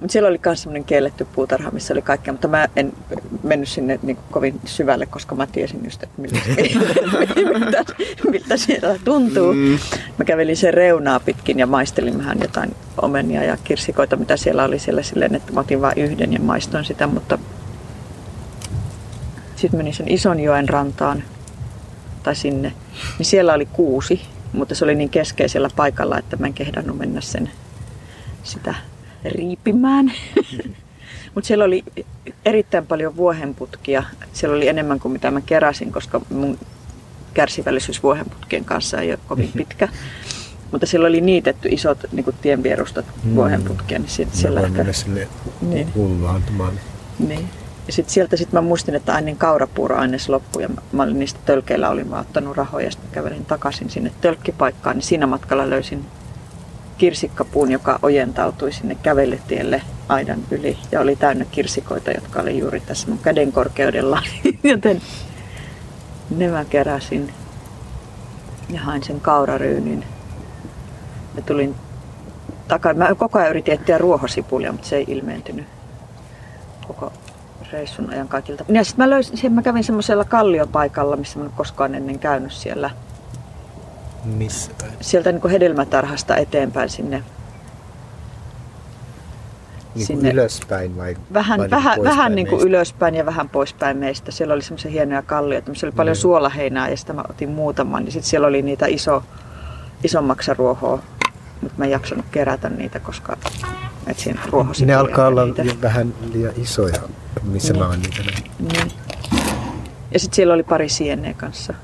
Mutta 0.00 0.12
siellä 0.12 0.28
oli 0.28 0.40
myös 0.44 0.62
semmoinen 0.62 0.84
kielletty 0.84 1.26
puutarha, 1.34 1.70
missä 1.70 1.94
oli 1.94 2.02
kaikkea, 2.02 2.32
mutta 2.32 2.48
mä 2.48 2.68
en 2.76 2.92
mennyt 3.42 3.68
sinne 3.68 3.98
niin 4.02 4.18
kovin 4.30 4.60
syvälle, 4.64 5.06
koska 5.06 5.34
mä 5.34 5.46
tiesin 5.46 5.80
just, 5.84 6.02
että 6.02 6.22
miltä, 6.22 6.38
miltä, 7.58 7.84
miltä 8.30 8.56
siellä 8.56 8.98
tuntuu. 9.04 9.52
Mm. 9.52 9.78
Mä 10.18 10.24
kävelin 10.24 10.56
sen 10.56 10.74
reunaa 10.74 11.20
pitkin 11.20 11.58
ja 11.58 11.66
maistelin 11.66 12.18
vähän 12.18 12.38
jotain 12.42 12.74
omenia 13.02 13.44
ja 13.44 13.56
kirsikoita, 13.64 14.16
mitä 14.16 14.36
siellä 14.36 14.64
oli 14.64 14.78
siellä 14.78 15.02
silleen, 15.02 15.34
että 15.34 15.52
mä 15.52 15.60
otin 15.60 15.80
vain 15.80 15.98
yhden 15.98 16.32
ja 16.32 16.40
maistoin 16.40 16.84
sitä, 16.84 17.06
mutta 17.06 17.38
sitten 19.58 19.78
menin 19.78 19.94
sen 19.94 20.08
ison 20.08 20.40
joen 20.40 20.68
rantaan 20.68 21.22
tai 22.22 22.36
sinne, 22.36 22.72
niin 23.18 23.26
siellä 23.26 23.54
oli 23.54 23.66
kuusi, 23.66 24.20
mutta 24.52 24.74
se 24.74 24.84
oli 24.84 24.94
niin 24.94 25.10
keskeisellä 25.10 25.70
paikalla, 25.76 26.18
että 26.18 26.36
mä 26.36 26.46
en 26.46 26.54
kehdannut 26.54 26.98
mennä 26.98 27.20
sen 27.20 27.50
sitä 28.42 28.74
riipimään. 29.24 30.12
Mutta 31.34 31.48
siellä 31.48 31.64
oli 31.64 31.84
erittäin 32.44 32.86
paljon 32.86 33.16
vuohenputkia. 33.16 34.02
Siellä 34.32 34.56
oli 34.56 34.68
enemmän 34.68 35.00
kuin 35.00 35.12
mitä 35.12 35.30
mä 35.30 35.40
keräsin, 35.40 35.92
koska 35.92 36.20
mun 36.30 36.58
kärsivällisyys 37.34 38.02
vuohenputkien 38.02 38.64
kanssa 38.64 39.00
ei 39.00 39.10
ole 39.10 39.18
kovin 39.28 39.52
pitkä. 39.56 39.88
Mutta 40.72 40.86
siellä 40.86 41.08
oli 41.08 41.20
niitetty 41.20 41.68
isot 41.68 41.98
niin 42.12 42.24
kuin 42.24 42.36
tienvierustat 42.42 43.04
mm. 43.24 43.34
vuohenputkia. 43.34 43.98
Niin 43.98 44.08
sit 44.08 44.34
siellä 44.34 44.60
ehkä... 44.60 44.76
mennä 44.76 44.92
sinne 44.92 45.28
niin. 45.60 45.88
Niin. 47.18 47.48
Ja 47.88 47.92
sitten 47.92 48.14
sieltä 48.14 48.36
sit 48.36 48.52
mä 48.52 48.60
muistin, 48.60 48.94
että 48.94 49.14
aina 49.14 49.34
kaurapuuroaines 49.38 50.28
loppui 50.28 50.62
ja 50.62 50.68
mä 50.92 51.02
olin 51.02 51.18
niistä 51.18 51.40
tölkeillä 51.44 51.90
olin 51.90 52.10
vaan 52.10 52.20
ottanut 52.20 52.56
rahoja 52.56 52.86
ja 52.86 52.90
sitten 52.90 53.10
kävelin 53.10 53.44
takaisin 53.44 53.90
sinne 53.90 54.12
tölkkipaikkaan. 54.20 54.96
Niin 54.96 55.04
siinä 55.04 55.26
matkalla 55.26 55.70
löysin 55.70 56.04
kirsikkapuun, 56.98 57.70
joka 57.70 57.98
ojentautui 58.02 58.72
sinne 58.72 58.94
kävelytielle 58.94 59.82
aidan 60.08 60.38
yli 60.50 60.78
ja 60.92 61.00
oli 61.00 61.16
täynnä 61.16 61.44
kirsikoita, 61.44 62.10
jotka 62.10 62.40
oli 62.40 62.58
juuri 62.58 62.80
tässä 62.80 63.08
mun 63.08 63.18
käden 63.18 63.52
korkeudella. 63.52 64.22
Joten 64.62 65.02
ne 66.30 66.48
mä 66.48 66.64
keräsin 66.64 67.32
ja 68.70 68.80
hain 68.80 69.02
sen 69.02 69.20
kauraryynin 69.20 70.04
ja 71.36 71.42
tulin 71.42 71.74
takaisin. 72.68 72.98
Mä 72.98 73.14
koko 73.14 73.38
ajan 73.38 73.50
yritin 73.50 73.74
etsiä 73.74 73.98
ruohosipulia, 73.98 74.72
mutta 74.72 74.88
se 74.88 74.96
ei 74.96 75.04
ilmeentynyt 75.08 75.66
koko 76.86 77.12
reissun 77.72 78.10
ajan 78.10 78.28
kaikilta. 78.28 78.64
Ja 78.68 78.84
sitten 78.84 79.04
mä, 79.04 79.10
löysin, 79.10 79.52
mä 79.52 79.62
kävin 79.62 79.84
semmoisella 79.84 80.24
kalliopaikalla, 80.24 81.16
missä 81.16 81.38
mä 81.38 81.44
en 81.44 81.50
koskaan 81.56 81.94
ennen 81.94 82.18
käynyt 82.18 82.52
siellä– 82.52 82.90
missä 84.24 84.70
päin? 84.80 84.92
Sieltä 85.00 85.32
niin 85.32 85.50
hedelmätarhasta 85.50 86.36
eteenpäin 86.36 86.88
sinne. 86.88 87.22
Niin 89.94 90.06
sinne 90.06 90.30
ylöspäin 90.30 90.96
vai? 90.96 91.16
Vähän, 91.32 91.60
vai 91.60 91.70
vähän, 91.70 91.98
vähän 92.04 92.34
niin 92.34 92.46
kuin 92.46 92.62
ylöspäin 92.62 93.14
ja 93.14 93.26
vähän 93.26 93.48
poispäin 93.48 93.96
meistä. 93.96 94.30
Siellä 94.30 94.54
oli 94.54 94.62
semmoisia 94.62 94.90
hienoja 94.90 95.22
kallioita, 95.22 95.70
missä 95.70 95.86
oli 95.86 95.94
paljon 95.96 96.16
mm. 96.16 96.20
suolaheinää 96.20 96.88
ja 96.88 96.96
sitten 96.96 97.16
mä 97.16 97.24
otin 97.30 97.48
muutaman. 97.48 98.06
Ja 98.06 98.12
sitten 98.12 98.30
siellä 98.30 98.46
oli 98.46 98.62
niitä 98.62 98.86
iso, 98.86 99.22
isommaksaruohoa, 100.04 101.02
mutta 101.60 101.74
mä 101.78 101.84
en 101.84 101.90
jaksanut 101.90 102.24
kerätä 102.30 102.68
niitä, 102.68 103.00
koska 103.00 103.36
etsin 104.06 104.40
ruohosi. 104.46 104.86
Ne 104.86 104.94
alkaa 104.94 105.26
olla 105.26 105.44
niitä. 105.44 105.64
vähän 105.82 106.14
liian 106.32 106.52
isoja, 106.56 107.02
missä 107.42 107.72
niin. 107.72 107.82
mä 107.82 107.88
oon 107.88 108.00
niitä 108.00 108.22
niin. 108.58 108.92
Ja 110.12 110.20
sitten 110.20 110.36
siellä 110.36 110.54
oli 110.54 110.62
pari 110.62 110.88
sienneä 110.88 111.34
kanssa. 111.34 111.74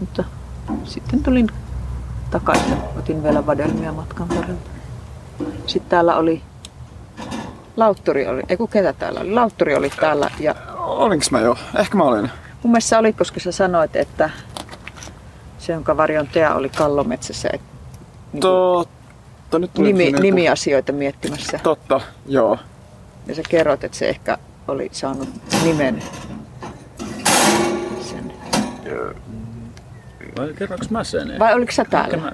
Mutta 0.00 0.24
sitten 0.84 1.22
tulin 1.22 1.46
takaisin. 2.30 2.76
Otin 2.98 3.22
vielä 3.22 3.46
vadelmia 3.46 3.92
matkan 3.92 4.28
varrella. 4.28 4.60
Sitten 5.66 5.90
täällä 5.90 6.16
oli 6.16 6.42
Lautturi 7.76 8.26
oli, 8.26 8.42
ei 8.48 8.56
kun 8.56 8.68
ketä 8.68 8.92
täällä 8.92 9.20
oli? 9.20 9.30
Lautturi 9.30 9.74
oli 9.74 9.90
täällä. 9.90 10.30
Ja... 10.40 10.54
Olinko 10.76 11.24
mä 11.30 11.40
jo? 11.40 11.56
Ehkä 11.78 11.96
mä 11.96 12.04
olin. 12.04 12.30
Mun 12.62 12.72
mielestä 12.72 12.98
olit, 12.98 13.16
koska 13.16 13.40
sä 13.40 13.52
sanoit, 13.52 13.96
että 13.96 14.30
se, 15.58 15.72
jonka 15.72 15.96
varjon 15.96 16.28
tea 16.28 16.54
oli 16.54 16.68
Kallometsässä. 16.68 17.48
Et, 17.52 17.60
niin 18.32 18.40
Totta. 18.40 19.58
Nyt 19.58 19.78
nimi, 19.78 20.04
niin 20.04 20.22
nimiasioita 20.22 20.92
miettimässä. 20.92 21.60
Totta, 21.62 22.00
joo. 22.26 22.58
Ja 23.28 23.34
sä 23.34 23.42
kerroit, 23.48 23.84
että 23.84 23.98
se 23.98 24.08
ehkä 24.08 24.38
oli 24.68 24.88
saanut 24.92 25.28
nimen 25.64 26.02
Vai 30.38 30.52
kerroinko 30.58 30.86
mä 30.90 31.04
sen? 31.04 31.38
Vai 31.38 31.54
oliko 31.54 31.72
sä 31.72 31.84
täällä? 31.84 32.14
Ehkä 32.14 32.24
mä, 32.24 32.32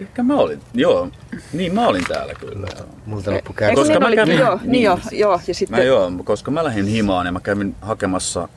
ehkä 0.00 0.22
mä 0.22 0.34
olin, 0.34 0.60
joo. 0.74 1.08
Niin 1.52 1.74
mä 1.74 1.86
olin 1.86 2.04
täällä 2.08 2.34
kyllä. 2.34 2.66
Multa 3.06 3.32
loppu 3.32 3.52
käy. 3.52 3.74
Koska 3.74 3.92
niin 3.92 4.02
mä 4.02 4.14
kävin, 4.14 4.38
joo, 4.38 4.60
niin, 4.64 4.82
joo, 4.82 4.98
joo. 5.12 5.40
Ja 5.46 5.54
sitten... 5.54 5.78
Mä 5.78 5.84
joo, 5.84 6.12
koska 6.24 6.50
mä 6.50 6.64
lähdin 6.64 6.86
himaan 6.86 7.26
ja 7.26 7.32
mä 7.32 7.40
kävin 7.40 7.74
hakemassa 7.82 8.48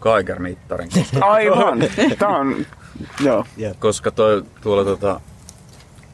Geiger-mittarin. 0.00 0.88
Koska... 0.94 1.26
Aivan, 1.32 1.78
tää 2.18 2.28
on, 2.28 2.66
joo. 3.24 3.44
Koska 3.78 4.10
toi, 4.10 4.44
tuolla 4.60 4.84
tota, 4.84 5.20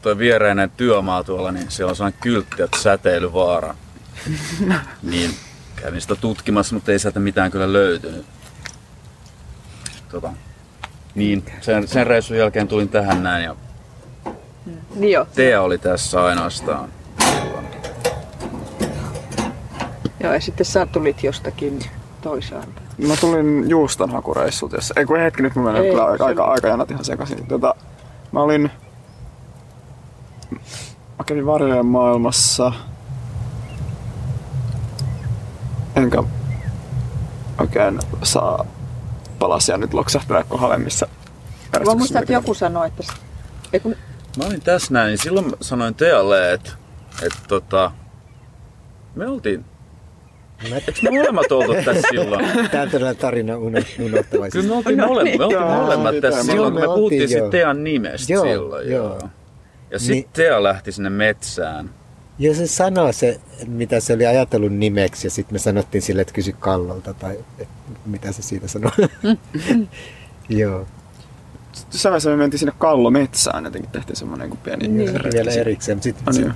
toi 0.02 0.18
viereinen 0.18 0.70
työmaa 0.76 1.24
tuolla, 1.24 1.52
niin 1.52 1.70
siellä 1.70 1.90
on 1.90 1.96
sellainen 1.96 2.20
kyltti, 2.22 2.62
että 2.62 2.78
säteilyvaara. 2.78 3.74
niin 5.02 5.30
kävin 5.76 6.00
sitä 6.00 6.16
tutkimassa, 6.16 6.74
mutta 6.74 6.92
ei 6.92 6.98
sieltä 6.98 7.20
mitään 7.20 7.50
kyllä 7.50 7.72
löytynyt. 7.72 8.26
Tota, 10.10 10.32
Niin, 11.14 11.44
sen, 11.60 11.88
sen 11.88 12.06
reissun 12.06 12.38
jälkeen 12.38 12.68
tulin 12.68 12.88
tähän 12.88 13.22
näin 13.22 13.44
ja 13.44 13.56
Niin 14.94 15.12
joo. 15.12 15.26
Tea 15.34 15.62
oli 15.62 15.78
tässä 15.78 16.24
ainoastaan. 16.24 16.88
Joo, 20.20 20.32
ja 20.32 20.40
sitten 20.40 20.66
sä 20.66 20.86
tulit 20.86 21.22
jostakin 21.22 21.78
toisaalta. 22.22 22.80
Mä 23.08 23.16
tulin 23.16 23.64
juustonhakureissut, 23.70 24.72
jos... 24.72 24.92
Ei 24.96 25.04
kun 25.04 25.18
hetki, 25.18 25.42
nyt 25.42 25.54
mä 25.56 25.62
menen 25.62 25.82
kyllä 25.82 26.04
aika, 26.04 26.26
aika, 26.26 26.44
aikajanat 26.44 26.90
ihan 26.90 27.04
sekaisin. 27.04 27.46
Tota, 27.46 27.74
mä 28.32 28.40
olin... 28.40 28.70
Mä 31.18 31.24
kävin 31.26 31.46
varjojen 31.46 31.86
maailmassa. 31.86 32.72
Oikein 37.68 38.00
saa 38.22 38.66
palasia 39.38 39.76
nyt 39.78 39.94
loksahtaa 39.94 40.44
kohdalle, 40.44 40.78
missä 40.78 41.06
Mä 41.86 41.94
muistan, 41.94 42.22
että 42.22 42.32
joku 42.32 42.54
sanoi, 42.54 42.86
että... 42.86 43.02
s- 43.02 43.12
Ei 43.72 43.80
kun... 43.80 43.94
Mä 44.38 44.44
olin 44.46 44.60
tässä 44.60 44.94
näin, 44.94 45.08
niin 45.08 45.18
silloin 45.18 45.52
sanoin 45.60 45.94
Tealle, 45.94 46.52
että, 46.52 46.70
että 47.22 47.38
tota, 47.48 47.90
me 49.14 49.26
oltiin, 49.28 49.64
eikö 50.74 50.92
me 51.02 51.10
molemmat 51.10 51.52
oltu 51.52 51.74
tässä 51.84 52.08
silloin? 52.10 52.46
Tämä 52.70 52.82
on 52.82 52.90
todella 52.90 53.14
tarina 53.14 53.54
uno- 53.56 54.04
unohtava. 54.06 54.48
Kyllä 54.48 54.68
me 54.68 54.74
oltiin, 54.74 54.98
mole, 55.06 55.24
me 55.24 55.30
oltiin 55.44 55.50
Joo, 55.60 55.74
molemmat 55.82 56.12
niin, 56.12 56.22
tässä 56.22 56.38
joo. 56.38 56.44
silloin, 56.44 56.72
kun 56.72 56.82
me 56.82 56.86
Me 56.88 56.94
puhuttiin 56.94 57.28
siitä. 57.28 57.50
Tean 57.50 57.84
nimestä 57.84 58.32
Joo, 58.32 58.44
silloin. 58.44 58.90
joo. 58.90 59.06
Joo. 59.06 59.28
Ja 59.90 59.98
sitten 59.98 60.14
Niin- 60.16 60.28
Tea 60.32 60.62
lähti 60.62 60.92
sinne 60.92 61.10
metsään. 61.10 61.90
Ja 62.38 62.54
se 62.54 62.66
sanoi 62.66 63.14
se, 63.14 63.40
mitä 63.66 64.00
se 64.00 64.12
oli 64.12 64.26
ajatellut 64.26 64.72
nimeksi 64.72 65.26
ja 65.26 65.30
sitten 65.30 65.54
me 65.54 65.58
sanottiin 65.58 66.02
sille, 66.02 66.22
että 66.22 66.34
kysy 66.34 66.52
Kallolta 66.52 67.14
tai 67.14 67.38
et, 67.58 67.68
mitä 68.06 68.32
se 68.32 68.42
siitä 68.42 68.68
sanoi. 68.68 68.90
Joo, 70.48 70.86
Jossain 71.92 72.10
vaiheessa 72.10 72.30
me 72.30 72.36
mentiin 72.36 72.58
sinne 72.58 72.72
Kallometsään, 72.78 73.64
jotenkin 73.64 73.90
tehtiin 73.90 74.16
semmoinen 74.16 74.50
niin 74.50 74.58
pieni 74.58 74.88
Niin. 74.88 75.20
vielä 75.34 75.50
erikseen. 75.50 76.02
Sitten 76.02 76.34
se, 76.34 76.40
niin. 76.40 76.52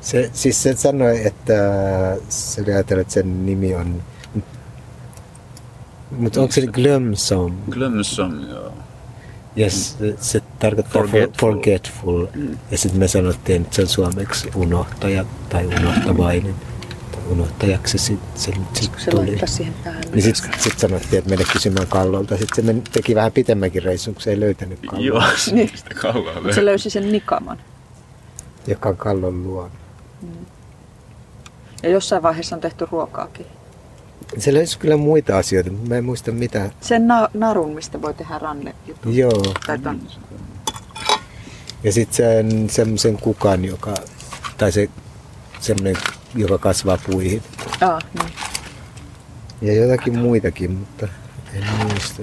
se, 0.00 0.30
siis 0.32 0.62
se 0.62 0.76
sanoi, 0.76 1.26
että 1.26 1.54
se 2.28 2.62
oli 2.62 2.72
ajatellut, 2.72 3.00
että 3.00 3.14
sen 3.14 3.46
nimi 3.46 3.74
on... 3.74 4.02
Mutta 6.10 6.40
onko 6.40 6.52
se 6.52 6.66
Glömsom? 6.66 7.56
Glömsom, 7.70 8.48
joo. 8.50 8.72
Ja 9.56 9.70
se, 10.20 10.40
tarkoittaa 10.58 10.92
Forgetful. 11.02 11.50
forgetful. 11.52 12.26
forgetful. 12.26 12.56
Ja 12.70 12.78
sitten 12.78 12.98
me 13.00 13.08
sanottiin, 13.08 13.62
että 13.62 13.76
se 13.76 13.82
on 13.82 13.88
suomeksi 13.88 14.50
unohtaja 14.54 15.24
tai 15.48 15.66
unohtavainen. 15.66 16.54
Tai 17.12 17.20
unohtajaksi 17.30 17.98
se, 17.98 18.04
sit- 18.04 18.20
se, 18.34 18.52
sit 18.74 18.90
Se 18.98 19.10
tuli. 19.10 19.26
laittaa 19.26 19.48
siihen 19.48 19.74
päälle. 19.84 20.00
Niin 20.12 20.22
sitten 20.22 20.50
sit 20.60 20.78
sanottiin, 20.78 21.18
että 21.18 21.30
mene 21.30 21.44
kysymään 21.52 21.86
Kallolta. 21.86 22.36
Sitten 22.36 22.56
se 22.56 22.62
meni, 22.62 22.82
teki 22.92 23.14
vähän 23.14 23.32
pitemmänkin 23.32 23.82
reissun, 23.82 24.14
kun 24.14 24.22
se 24.22 24.30
ei 24.30 24.40
löytänyt 24.40 24.80
Kalloa, 24.86 25.04
Joo, 25.06 25.22
Niin. 25.52 25.70
sitä 25.74 25.94
kauan 25.94 26.42
Mut 26.42 26.52
se 26.54 26.64
löysi 26.64 26.90
sen 26.90 27.12
nikaman. 27.12 27.58
joka 28.66 28.88
on 28.88 28.96
Kallon 28.96 29.42
luona. 29.44 29.74
Ja 31.82 31.88
jossain 31.88 32.22
vaiheessa 32.22 32.56
on 32.56 32.60
tehty 32.60 32.86
ruokaakin. 32.90 33.46
Se 34.38 34.54
löysi 34.54 34.78
kyllä 34.78 34.96
muita 34.96 35.38
asioita, 35.38 35.70
mutta 35.70 35.88
mä 35.88 35.96
en 35.96 36.04
muista 36.04 36.32
mitä. 36.32 36.70
Sen 36.80 37.06
na- 37.08 37.28
narun, 37.34 37.74
mistä 37.74 38.02
voi 38.02 38.14
tehdä 38.14 38.38
ranne 38.38 38.74
jutun. 38.86 39.16
Joo. 39.16 39.54
Tai 39.66 39.78
ton. 39.78 40.00
Ja 41.84 41.92
sitten 41.92 42.16
sen 42.16 42.70
semmoisen 42.70 43.18
kukan, 43.18 43.64
joka, 43.64 43.94
tai 44.58 44.72
se 44.72 44.88
semmoinen, 45.60 45.96
joka 46.34 46.58
kasvaa 46.58 46.98
puihin. 47.10 47.42
Aa, 47.80 47.98
niin. 48.18 48.32
Ja 49.62 49.74
jotakin 49.74 50.18
muitakin, 50.18 50.70
mutta 50.70 51.08
en 51.54 51.64
muista. 51.82 52.22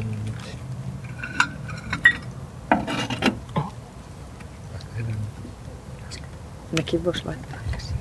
Nekin 6.71 7.03
vois 7.05 7.25
laittaa 7.25 7.59
käsiin. 7.71 7.97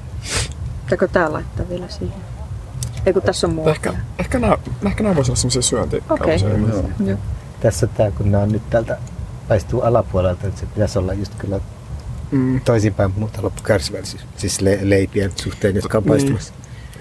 Pitääkö 0.84 1.08
tää 1.08 1.32
laittaa 1.32 1.68
vielä 1.68 1.88
siihen? 1.88 2.35
Ei 3.06 3.12
kun 3.12 3.22
tässä 3.22 3.46
on 3.46 3.54
muotia. 3.54 3.72
Ehkä, 3.72 3.92
ehkä 4.18 4.38
nämä, 4.38 4.58
ehkä 4.86 5.02
nämä 5.02 5.16
voisi 5.16 5.30
olla 5.30 5.36
semmoisia 5.40 5.62
syönti. 5.62 6.02
Okei. 6.10 6.38
Joo. 6.40 6.84
Joo. 7.06 7.18
Tässä 7.60 7.86
tää, 7.86 8.10
kun 8.10 8.30
nämä 8.32 8.42
on 8.42 8.52
nyt 8.52 8.70
täältä 8.70 8.98
paistuu 9.48 9.80
alapuolelta, 9.80 10.46
että 10.46 10.60
se 10.60 10.66
pitäisi 10.66 10.98
olla 10.98 11.12
just 11.12 11.34
kyllä 11.34 11.60
Mm. 12.30 12.60
toisinpäin, 12.60 13.12
mutta 13.16 13.42
loppukärsivällä, 13.42 14.06
siis 14.36 14.60
le- 14.60 14.78
leipien 14.82 15.32
suhteen, 15.36 15.74
jotka 15.74 15.98
on 15.98 16.04
Niin. 16.04 16.08
paistumassa. 16.12 16.52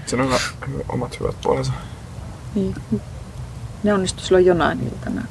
Siinä 0.05 0.23
on 0.23 0.29
hyvä- 0.29 0.83
omat 0.89 1.19
hyvät 1.19 1.35
puolensa. 1.43 1.71
Niin. 2.55 2.75
Ne 3.83 3.93
onnistu 3.93 4.23
silloin 4.23 4.45
jonain 4.45 4.79
iltana. 4.93 5.21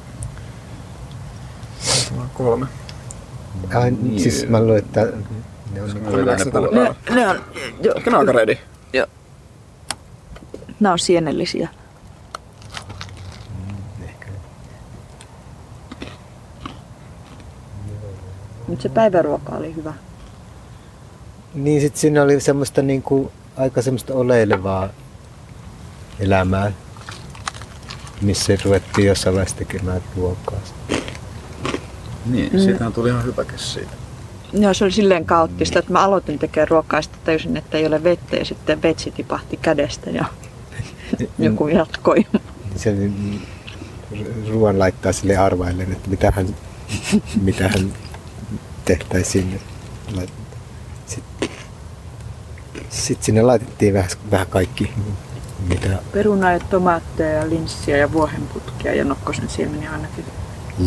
Tämä 2.09 2.21
on 2.21 2.29
kolme. 2.33 2.65
Ai, 3.75 3.91
Niin. 3.91 4.19
siis 4.19 4.49
mä 4.49 4.59
luulen, 4.59 4.77
että 4.77 5.01
ne 5.73 5.81
on 5.81 5.89
puolet. 6.09 6.71
Ne, 7.09 7.15
ne 7.15 7.27
on, 7.27 7.39
jo, 7.83 7.93
Ehkä 7.95 8.11
ne 8.11 8.17
on 8.17 8.27
aika 8.27 8.39
ready. 8.39 8.57
Nämä 10.85 10.93
on 10.93 10.99
sienellisiä. 10.99 11.69
ehkä. 14.03 14.27
Mutta 18.67 18.83
se 18.83 18.89
päiväruoka 18.89 19.55
oli 19.55 19.75
hyvä. 19.75 19.93
Niin 21.53 21.81
sit 21.81 21.95
siinä 21.95 22.23
oli 22.23 22.39
semmoista 22.39 22.81
niinku, 22.81 23.31
aika 23.57 23.81
semmoista 23.81 24.13
oleilevaa 24.13 24.89
elämää, 26.19 26.71
missä 28.21 28.53
ruvettiin 28.65 29.07
jossain 29.07 29.33
vaiheessa 29.35 29.57
tekemään 29.57 30.01
ruokaa. 30.17 30.59
Niin, 32.25 32.53
Mm. 32.53 32.59
siitähän 32.59 32.93
tuli 32.93 33.09
ihan 33.09 33.23
hyväkin 33.25 33.59
siitä. 33.59 33.91
Joo, 34.53 34.73
se 34.73 34.83
oli 34.83 34.91
silleen 34.91 35.25
kaoottista, 35.25 35.79
että 35.79 35.91
mä 35.91 36.03
aloitin 36.03 36.39
tekemään 36.39 36.67
ruokaa 36.67 36.97
ja 36.97 37.01
sitten 37.01 37.21
tajusin, 37.25 37.57
että 37.57 37.77
ei 37.77 37.85
ole 37.87 38.03
vettä 38.03 38.35
ja 38.35 38.45
sitten 38.45 38.81
vetsi 38.81 39.11
tipahti 39.11 39.57
kädestä 39.57 40.09
ja 40.09 40.25
joku 41.39 41.67
jatkoi. 41.67 42.25
Se 42.75 42.95
ruoan 44.49 44.79
laittaa 44.79 45.11
sille 45.11 45.37
arvaillen, 45.37 45.91
että 45.91 46.09
mitä 46.09 46.31
hän, 46.35 46.55
mitä 47.41 47.67
hän 47.67 47.93
tehtäisiin. 48.85 49.61
Sitten 51.05 51.49
sit 52.89 53.23
sinne 53.23 53.41
laitettiin 53.41 53.93
vähän, 53.93 54.09
vähän 54.31 54.47
kaikki, 54.47 54.93
mitä 55.69 55.99
Perunaa 56.13 56.51
ja 56.51 56.59
tomaatteja 56.59 57.29
ja 57.29 57.49
linssiä 57.49 57.97
ja 57.97 58.11
vuohenputkia 58.11 58.93
ja 58.93 59.05
nokkosen 59.05 59.49
siemeniä 59.49 59.91
ainakin. 59.91 60.25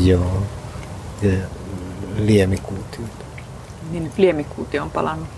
joo. 0.05 0.43
Ja 1.23 1.33
liemikuutiota. 2.17 3.25
Niin 3.91 4.05
nyt 4.05 4.19
liemikuuti 4.19 4.79
on 4.79 4.91
palannut. 4.91 5.29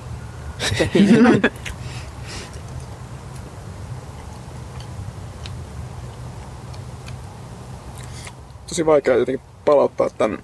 Tosi 8.71 8.87
vaikea 8.87 9.17
jotenkin 9.17 9.47
palauttaa 9.65 10.11
tämän, 10.19 10.39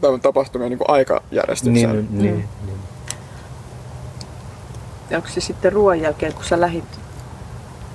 tämän 0.00 0.20
tapahtumien 0.20 0.70
niin 0.70 0.78
aikajärjestykseen. 0.88 1.92
Niin, 1.96 2.08
niin, 2.10 2.34
niin. 2.66 2.78
Ja 5.10 5.16
onko 5.16 5.28
se 5.28 5.40
sitten 5.40 5.72
ruoan 5.72 6.00
jälkeen, 6.00 6.32
kun 6.34 6.44
sä 6.44 6.60
lähit? 6.60 6.84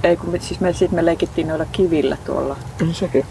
Ei, 0.04 0.18
kun 0.18 0.30
me, 0.30 0.40
siis 0.40 0.60
me, 0.60 0.74
sit 0.74 0.92
me 0.92 1.06
leikittiin 1.06 1.48
noilla 1.48 1.66
kivillä 1.72 2.18
tuolla. 2.26 2.58
niin. 2.82 2.94
Sekin. 2.96 3.26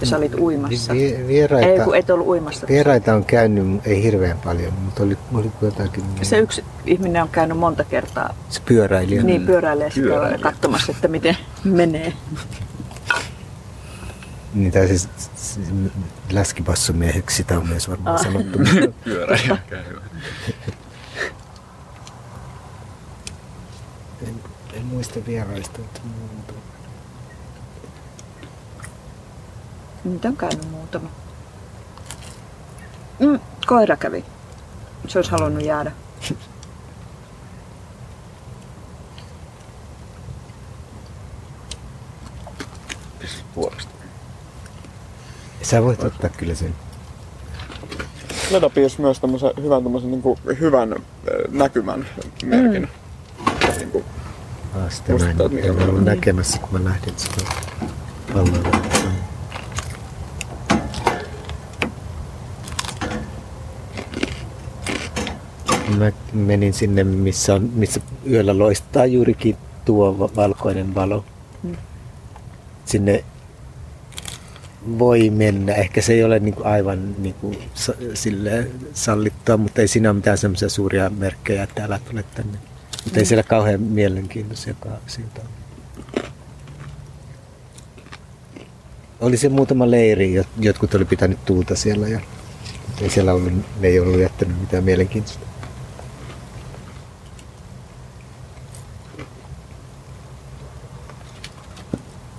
Ja 0.00 0.06
sä 0.06 0.16
olit 0.16 0.34
uimassa. 0.38 0.92
Vi- 0.92 1.14
Ei, 1.14 1.26
vieraita, 1.28 1.84
kun 1.84 1.96
et 1.96 2.10
ollut 2.10 2.26
uimassa. 2.26 2.66
vieraita 2.68 3.14
on 3.14 3.24
käynyt, 3.24 3.86
ei 3.86 4.02
hirveän 4.02 4.38
paljon, 4.44 4.72
mutta 4.72 5.02
oli, 5.02 5.18
oli 5.34 5.50
jotakin. 5.62 6.04
Se 6.22 6.38
yksi 6.38 6.64
ihminen 6.86 7.22
on 7.22 7.28
käynyt 7.28 7.58
monta 7.58 7.84
kertaa 7.84 8.34
se 8.48 8.60
pyöräilijä. 8.64 9.22
niin 9.22 9.46
pyöräilee 9.46 9.90
sitä 9.90 10.06
Pyöräilijä. 10.06 10.38
katsomassa, 10.38 10.92
että 10.92 11.08
miten 11.08 11.36
menee. 11.64 12.12
Niin, 14.54 14.72
tai 14.72 14.86
siis 14.88 15.08
läskipassumieheksi 16.32 17.36
sitä 17.36 17.58
on 17.58 17.68
myös 17.68 17.88
varmaan 17.90 18.16
Ah. 18.16 18.22
sanottu. 18.22 18.58
Pyöräilijä 19.04 19.56
käyvä. 19.70 20.00
en, 24.22 24.40
en 24.72 24.84
muista 24.86 25.20
vieraista, 25.26 25.78
mutta 25.78 26.00
muuta. 26.04 26.52
Niitä 30.04 30.28
on 30.28 30.36
käynyt 30.36 30.70
muutama. 30.70 31.08
Mm, 33.18 33.40
koira 33.66 33.96
kävi. 33.96 34.24
Se 35.08 35.18
olisi 35.18 35.30
halunnut 35.30 35.64
jäädä. 35.64 35.92
Sä 45.74 45.82
voit 45.82 46.04
ottaa 46.04 46.30
kyllä 46.30 46.54
sen. 46.54 46.74
Leda 48.50 48.70
piirsi 48.70 49.00
myös 49.00 49.20
tämmösen 49.20 49.50
hyvän, 49.62 49.82
tämmösen 49.82 50.10
niin 50.10 50.22
kuin, 50.22 50.38
hyvän 50.60 50.94
näkymän 51.50 52.06
merkin. 52.44 52.88
Mm. 53.38 53.76
Niin 53.78 53.90
kuin, 53.90 54.04
Aa, 54.74 54.90
sitä 54.90 55.12
mä 55.12 55.30
en, 55.30 55.36
en 55.64 55.70
ollut 55.70 55.94
niin. 55.94 56.04
näkemässä, 56.04 56.58
kun 56.58 56.68
mä 56.72 56.88
lähdin 56.88 57.14
sitä 57.16 57.44
palloa. 58.32 58.82
Mä 65.98 66.12
menin 66.32 66.72
sinne, 66.72 67.04
missä, 67.04 67.54
on, 67.54 67.70
missä 67.74 68.00
yöllä 68.30 68.58
loistaa 68.58 69.06
juurikin 69.06 69.56
tuo 69.84 70.30
valkoinen 70.36 70.94
valo. 70.94 71.24
Mm. 71.62 71.76
Sinne 72.84 73.24
voi 74.98 75.30
mennä. 75.30 75.74
Ehkä 75.74 76.00
se 76.02 76.12
ei 76.12 76.24
ole 76.24 76.38
niin 76.38 76.54
kuin 76.54 76.66
aivan 76.66 77.14
niin 77.18 77.34
kuin 77.34 77.58
silleen 78.14 78.70
sallittua, 78.92 79.56
mutta 79.56 79.80
ei 79.80 79.88
siinä 79.88 80.08
ole 80.10 80.16
mitään 80.16 80.38
semmoisia 80.38 80.68
suuria 80.68 81.10
merkkejä, 81.10 81.62
että 81.62 81.84
älä 81.84 82.00
tule 82.10 82.24
tänne. 82.34 82.58
Mutta 83.04 83.18
ei 83.18 83.26
siellä 83.26 83.42
kauhean 83.42 83.80
mielenkiintoisia 83.80 84.74
asioita 85.06 85.40
ole. 85.40 85.48
Oli 89.20 89.36
se 89.36 89.48
muutama 89.48 89.90
leiri, 89.90 90.42
jot- 90.42 90.48
jotkut 90.60 90.94
oli 90.94 91.04
pitänyt 91.04 91.44
tuulta 91.44 91.76
siellä 91.76 92.08
ja 92.08 92.20
ei 93.00 93.10
siellä 93.10 93.32
ollut, 93.32 93.52
ne 93.80 93.88
ei 93.88 94.00
ollut 94.00 94.20
jättänyt 94.20 94.60
mitään 94.60 94.84
mielenkiintoista. 94.84 95.46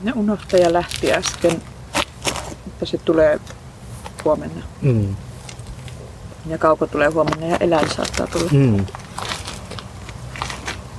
Ja 0.04 0.14
unohtaja 0.16 0.74
lähti 0.74 1.14
äsken, 1.14 1.62
että 2.76 2.86
se 2.86 2.98
tulee 2.98 3.40
huomenna. 4.26 4.64
Mm. 4.82 5.16
Ja 6.48 6.58
kauko 6.58 6.88
tulee 6.88 7.10
huomenna 7.10 7.48
ja 7.48 7.58
eläin 7.60 7.90
saattaa 7.96 8.28
tulla. 8.28 8.50
Mm. 8.52 8.86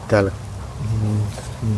Täällä. 0.08 0.30
Mm. 1.02 1.20
Mm. 1.62 1.76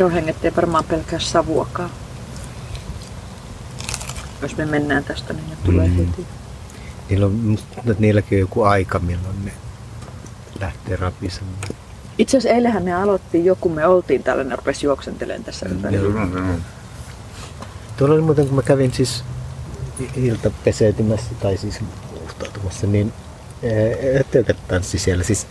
Verohenget 0.00 0.44
ei 0.44 0.56
varmaan 0.56 0.84
pelkää 0.84 1.18
savuakaan. 1.18 1.90
Jos 4.42 4.56
me 4.56 4.66
mennään 4.66 5.04
tästä, 5.04 5.32
niin 5.32 5.50
ne 5.50 5.56
tulee 5.64 5.88
Mm. 5.88 5.94
heti. 5.96 6.26
Niillä 7.10 7.26
on, 7.26 7.32
musta 7.32 7.66
tuntuu, 7.74 7.90
että 7.92 8.00
niilläkin 8.00 8.36
on 8.36 8.40
joku 8.40 8.62
aika, 8.62 8.98
milloin 8.98 9.44
ne 9.44 9.52
lähtee 10.60 10.96
rapisemaan. 10.96 11.56
Itse 12.18 12.36
asiassa 12.36 12.54
eilähän 12.56 12.84
ne 12.84 12.94
aloitti 12.94 13.44
jo, 13.44 13.56
kun 13.60 13.72
me 13.72 13.86
oltiin 13.86 14.22
täällä, 14.22 14.44
ne 14.44 14.56
rupesi 14.56 14.86
juoksentelemaan 14.86 15.44
tässä 15.44 15.66
Mm, 15.66 15.72
ympäri. 15.72 15.96
joo. 15.96 16.04
Kyllä, 16.12 16.26
kyllä. 16.26 16.54
Tuolla 17.96 18.14
oli 18.14 18.22
muuten, 18.22 18.46
kun 18.46 18.56
mä 18.56 18.62
kävin 18.62 18.92
siis 18.92 19.24
iltapeseytymässä 20.16 21.30
tai 21.42 21.56
siis 21.56 21.80
uhtautumassa, 22.24 22.86
niin 22.86 23.12
ötökät 24.20 24.56
tanssi 24.68 24.98
siellä. 24.98 25.24
Siis 25.24 25.46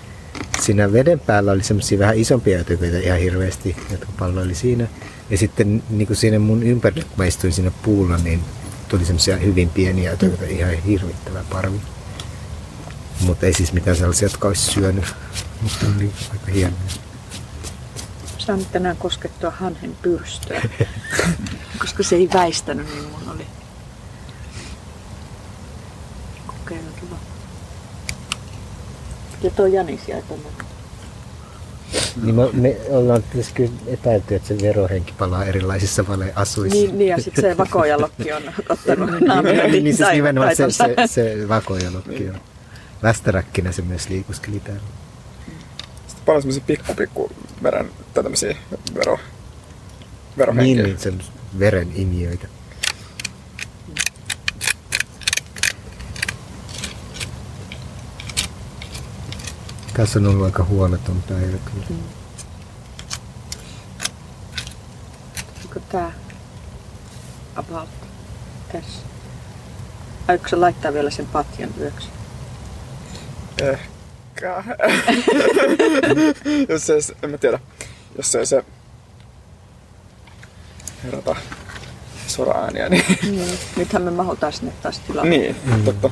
siinä 0.62 0.94
veden 0.94 1.20
päällä 1.20 1.52
oli 1.52 1.64
semmoisia 1.64 2.00
vähän 2.00 2.18
isompia 2.18 2.60
ötököitä 2.60 3.00
ihan 3.00 3.20
hirveästi, 3.20 3.76
jotka 3.92 4.08
palloili 4.20 4.56
siinä. 4.56 4.88
Ja 5.30 5.38
sitten 5.38 5.84
niin 5.90 6.08
kuin 6.08 6.18
siinä 6.18 6.40
mun 6.40 6.64
ympärillä, 6.64 7.04
kun 7.04 7.18
mä 7.18 7.26
istuin 7.26 7.54
siinä 7.54 7.72
puulla, 7.84 8.18
niin 8.18 8.42
tuli 8.88 9.06
semmoisia 9.06 9.38
hyvin 9.38 9.70
pieniä 9.70 10.12
ötököitä, 10.12 10.46
ihan 10.46 10.74
hirvittävä 10.74 11.44
parvi. 11.50 11.82
Mutta 13.22 13.46
ei 13.46 13.54
siis 13.54 13.74
mitään 13.74 13.98
sellaisia, 13.98 14.26
jotka 14.26 14.48
olisi 14.48 14.72
syönyt. 14.72 15.06
Mutta 15.62 15.86
oli 15.98 16.12
aika 16.32 16.52
hienoa. 16.52 16.80
Saan 18.38 18.66
tänään 18.72 18.98
koskettua 18.98 19.52
hanhen 19.52 19.96
pyrstöä, 20.02 20.62
koska 21.82 22.04
se 22.04 22.16
ei 22.16 22.30
väistänyt, 22.34 22.88
niin 22.88 23.10
mun 23.10 23.36
oli 23.36 23.46
Ja 29.46 29.52
tuo 29.52 29.66
Janis 29.66 30.08
jäi. 30.08 30.24
Niin 32.24 32.36
me, 32.36 32.50
me 32.54 32.78
ollaan 32.90 33.24
tietysti 33.24 33.54
kyllä 33.54 33.72
epäilty, 33.88 34.36
että 34.36 34.48
se 34.48 34.58
verohenki 34.62 35.14
palaa 35.18 35.46
erilaisissa 35.46 36.08
valeasuissa. 36.08 36.78
Niin, 36.80 36.98
niin, 36.98 37.10
ja 37.10 37.22
sitten 37.22 37.42
se 37.42 37.58
vakojalokki 37.58 38.34
on 38.34 38.44
ottanut 38.70 39.10
naamioon. 39.22 39.72
niin, 39.72 39.84
niin 39.84 39.96
siis 39.96 40.08
tai- 40.08 40.16
nimenomaan 40.16 40.56
se, 40.56 40.66
se, 40.70 40.96
se 41.06 41.50
vakojalokki 41.50 42.30
on. 42.30 42.42
Västäräkkinä 43.04 43.72
se 43.72 43.82
myös 43.82 44.10
liikuskeli 44.10 44.60
täällä. 44.60 44.82
Sitten 46.08 46.26
paljon 46.26 46.42
semmosia 46.42 46.64
pikku 46.68 46.94
pikku 46.96 47.32
veren, 47.64 47.90
tai 48.14 48.24
tämmösiä 48.24 48.58
vero, 48.96 49.20
verohenkiä. 50.38 50.76
Niin, 50.76 50.86
niin 50.86 51.00
sen 51.00 51.20
veren 51.60 51.92
imiöitä. 51.96 52.48
Tässä 59.98 60.20
on 60.20 60.28
ollut 60.28 60.46
aika 60.46 60.64
huoleton 60.64 61.24
päivä 61.30 61.58
kyllä. 61.74 61.86
Onko 65.66 65.80
tää 65.92 66.12
about 67.56 67.90
tässä? 68.72 69.00
Aiko 70.28 70.48
se 70.48 70.56
laittaa 70.56 70.94
vielä 70.94 71.10
sen 71.10 71.26
patjan 71.26 71.70
yöksi? 71.80 72.08
Ehkä. 73.62 74.64
jos 76.70 76.86
se- 76.88 77.16
en 77.24 77.30
mä 77.30 77.38
tiedä. 77.38 77.60
Jos 78.18 78.36
ei 78.36 78.46
se 78.46 78.66
herätä 81.04 81.36
sora-ääniä, 82.28 82.90
niin... 82.90 83.06
Niin. 83.24 83.60
Nythän 83.76 84.02
me 84.02 84.12
mahutaan 84.12 84.54
sinne 84.54 84.74
taas 84.84 85.00
tilaa. 85.00 85.26
niin, 85.26 85.56
totta. 85.86 86.10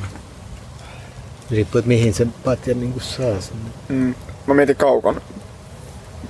Riippuu, 1.54 1.80
että 1.80 1.88
mihin 1.88 2.14
sen 2.14 2.34
patjan 2.46 2.80
niin 2.80 2.94
saa 3.02 3.42
sinne. 3.42 3.70
Mm. 3.90 4.16
Mä 4.48 4.54
mietin 4.54 4.76
kaukon 4.76 5.22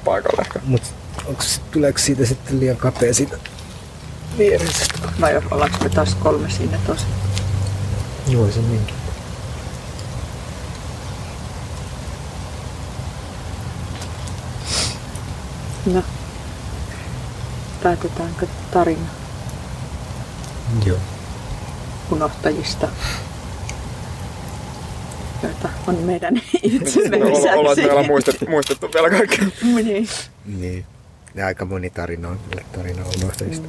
paikalle 0.06 0.42
ehkä. 0.42 0.60
Mutta 0.64 0.88
tuleeko 1.72 2.00
siitä 2.00 2.26
sitten 2.26 2.60
liian 2.60 2.78
kapea 2.78 3.14
siitä 3.14 3.38
vierestä? 4.38 5.10
Vai 5.22 5.42
ollaanko 5.52 5.78
me 5.84 5.90
taas 5.90 6.16
kolme 6.16 6.50
siinä 6.50 6.78
tosi? 6.88 7.06
Joo, 8.28 8.52
se 8.52 8.60
niinkin. 8.62 8.96
No. 15.86 16.04
Päätetäänkö 17.84 18.48
tarina 18.72 19.08
Joo. 20.86 20.98
unohtajista? 22.12 22.88
Joita 25.44 25.70
on 25.88 25.96
meidän 25.96 26.42
itsemme 26.64 27.18
Me 27.18 27.26
olla- 27.26 27.52
ollaan, 27.54 27.78
lisäksi. 27.78 28.08
muistettu, 28.08 28.46
muistettu 28.50 28.90
vielä 28.94 29.10
kaikki. 29.10 29.42
Niin. 29.84 30.08
Niin. 30.46 30.86
Ja 31.36 31.46
aika 31.46 31.66
moni 31.66 31.90
tarina 31.90 32.28
on 32.30 32.40
kyllä 32.50 32.64
tarina 32.76 33.02
unohtajista. 33.18 33.68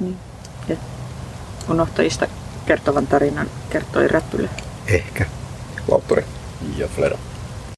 Niin. 0.00 0.16
Ja 0.68 0.76
unohtajista 1.70 2.26
kertovan 2.66 3.06
tarinan 3.06 3.50
kertoi 3.70 4.08
Räpylä. 4.08 4.48
Ehkä. 4.86 5.26
Lautturi. 5.88 6.24
Ja 6.76 6.88
Fleda. 6.88 7.18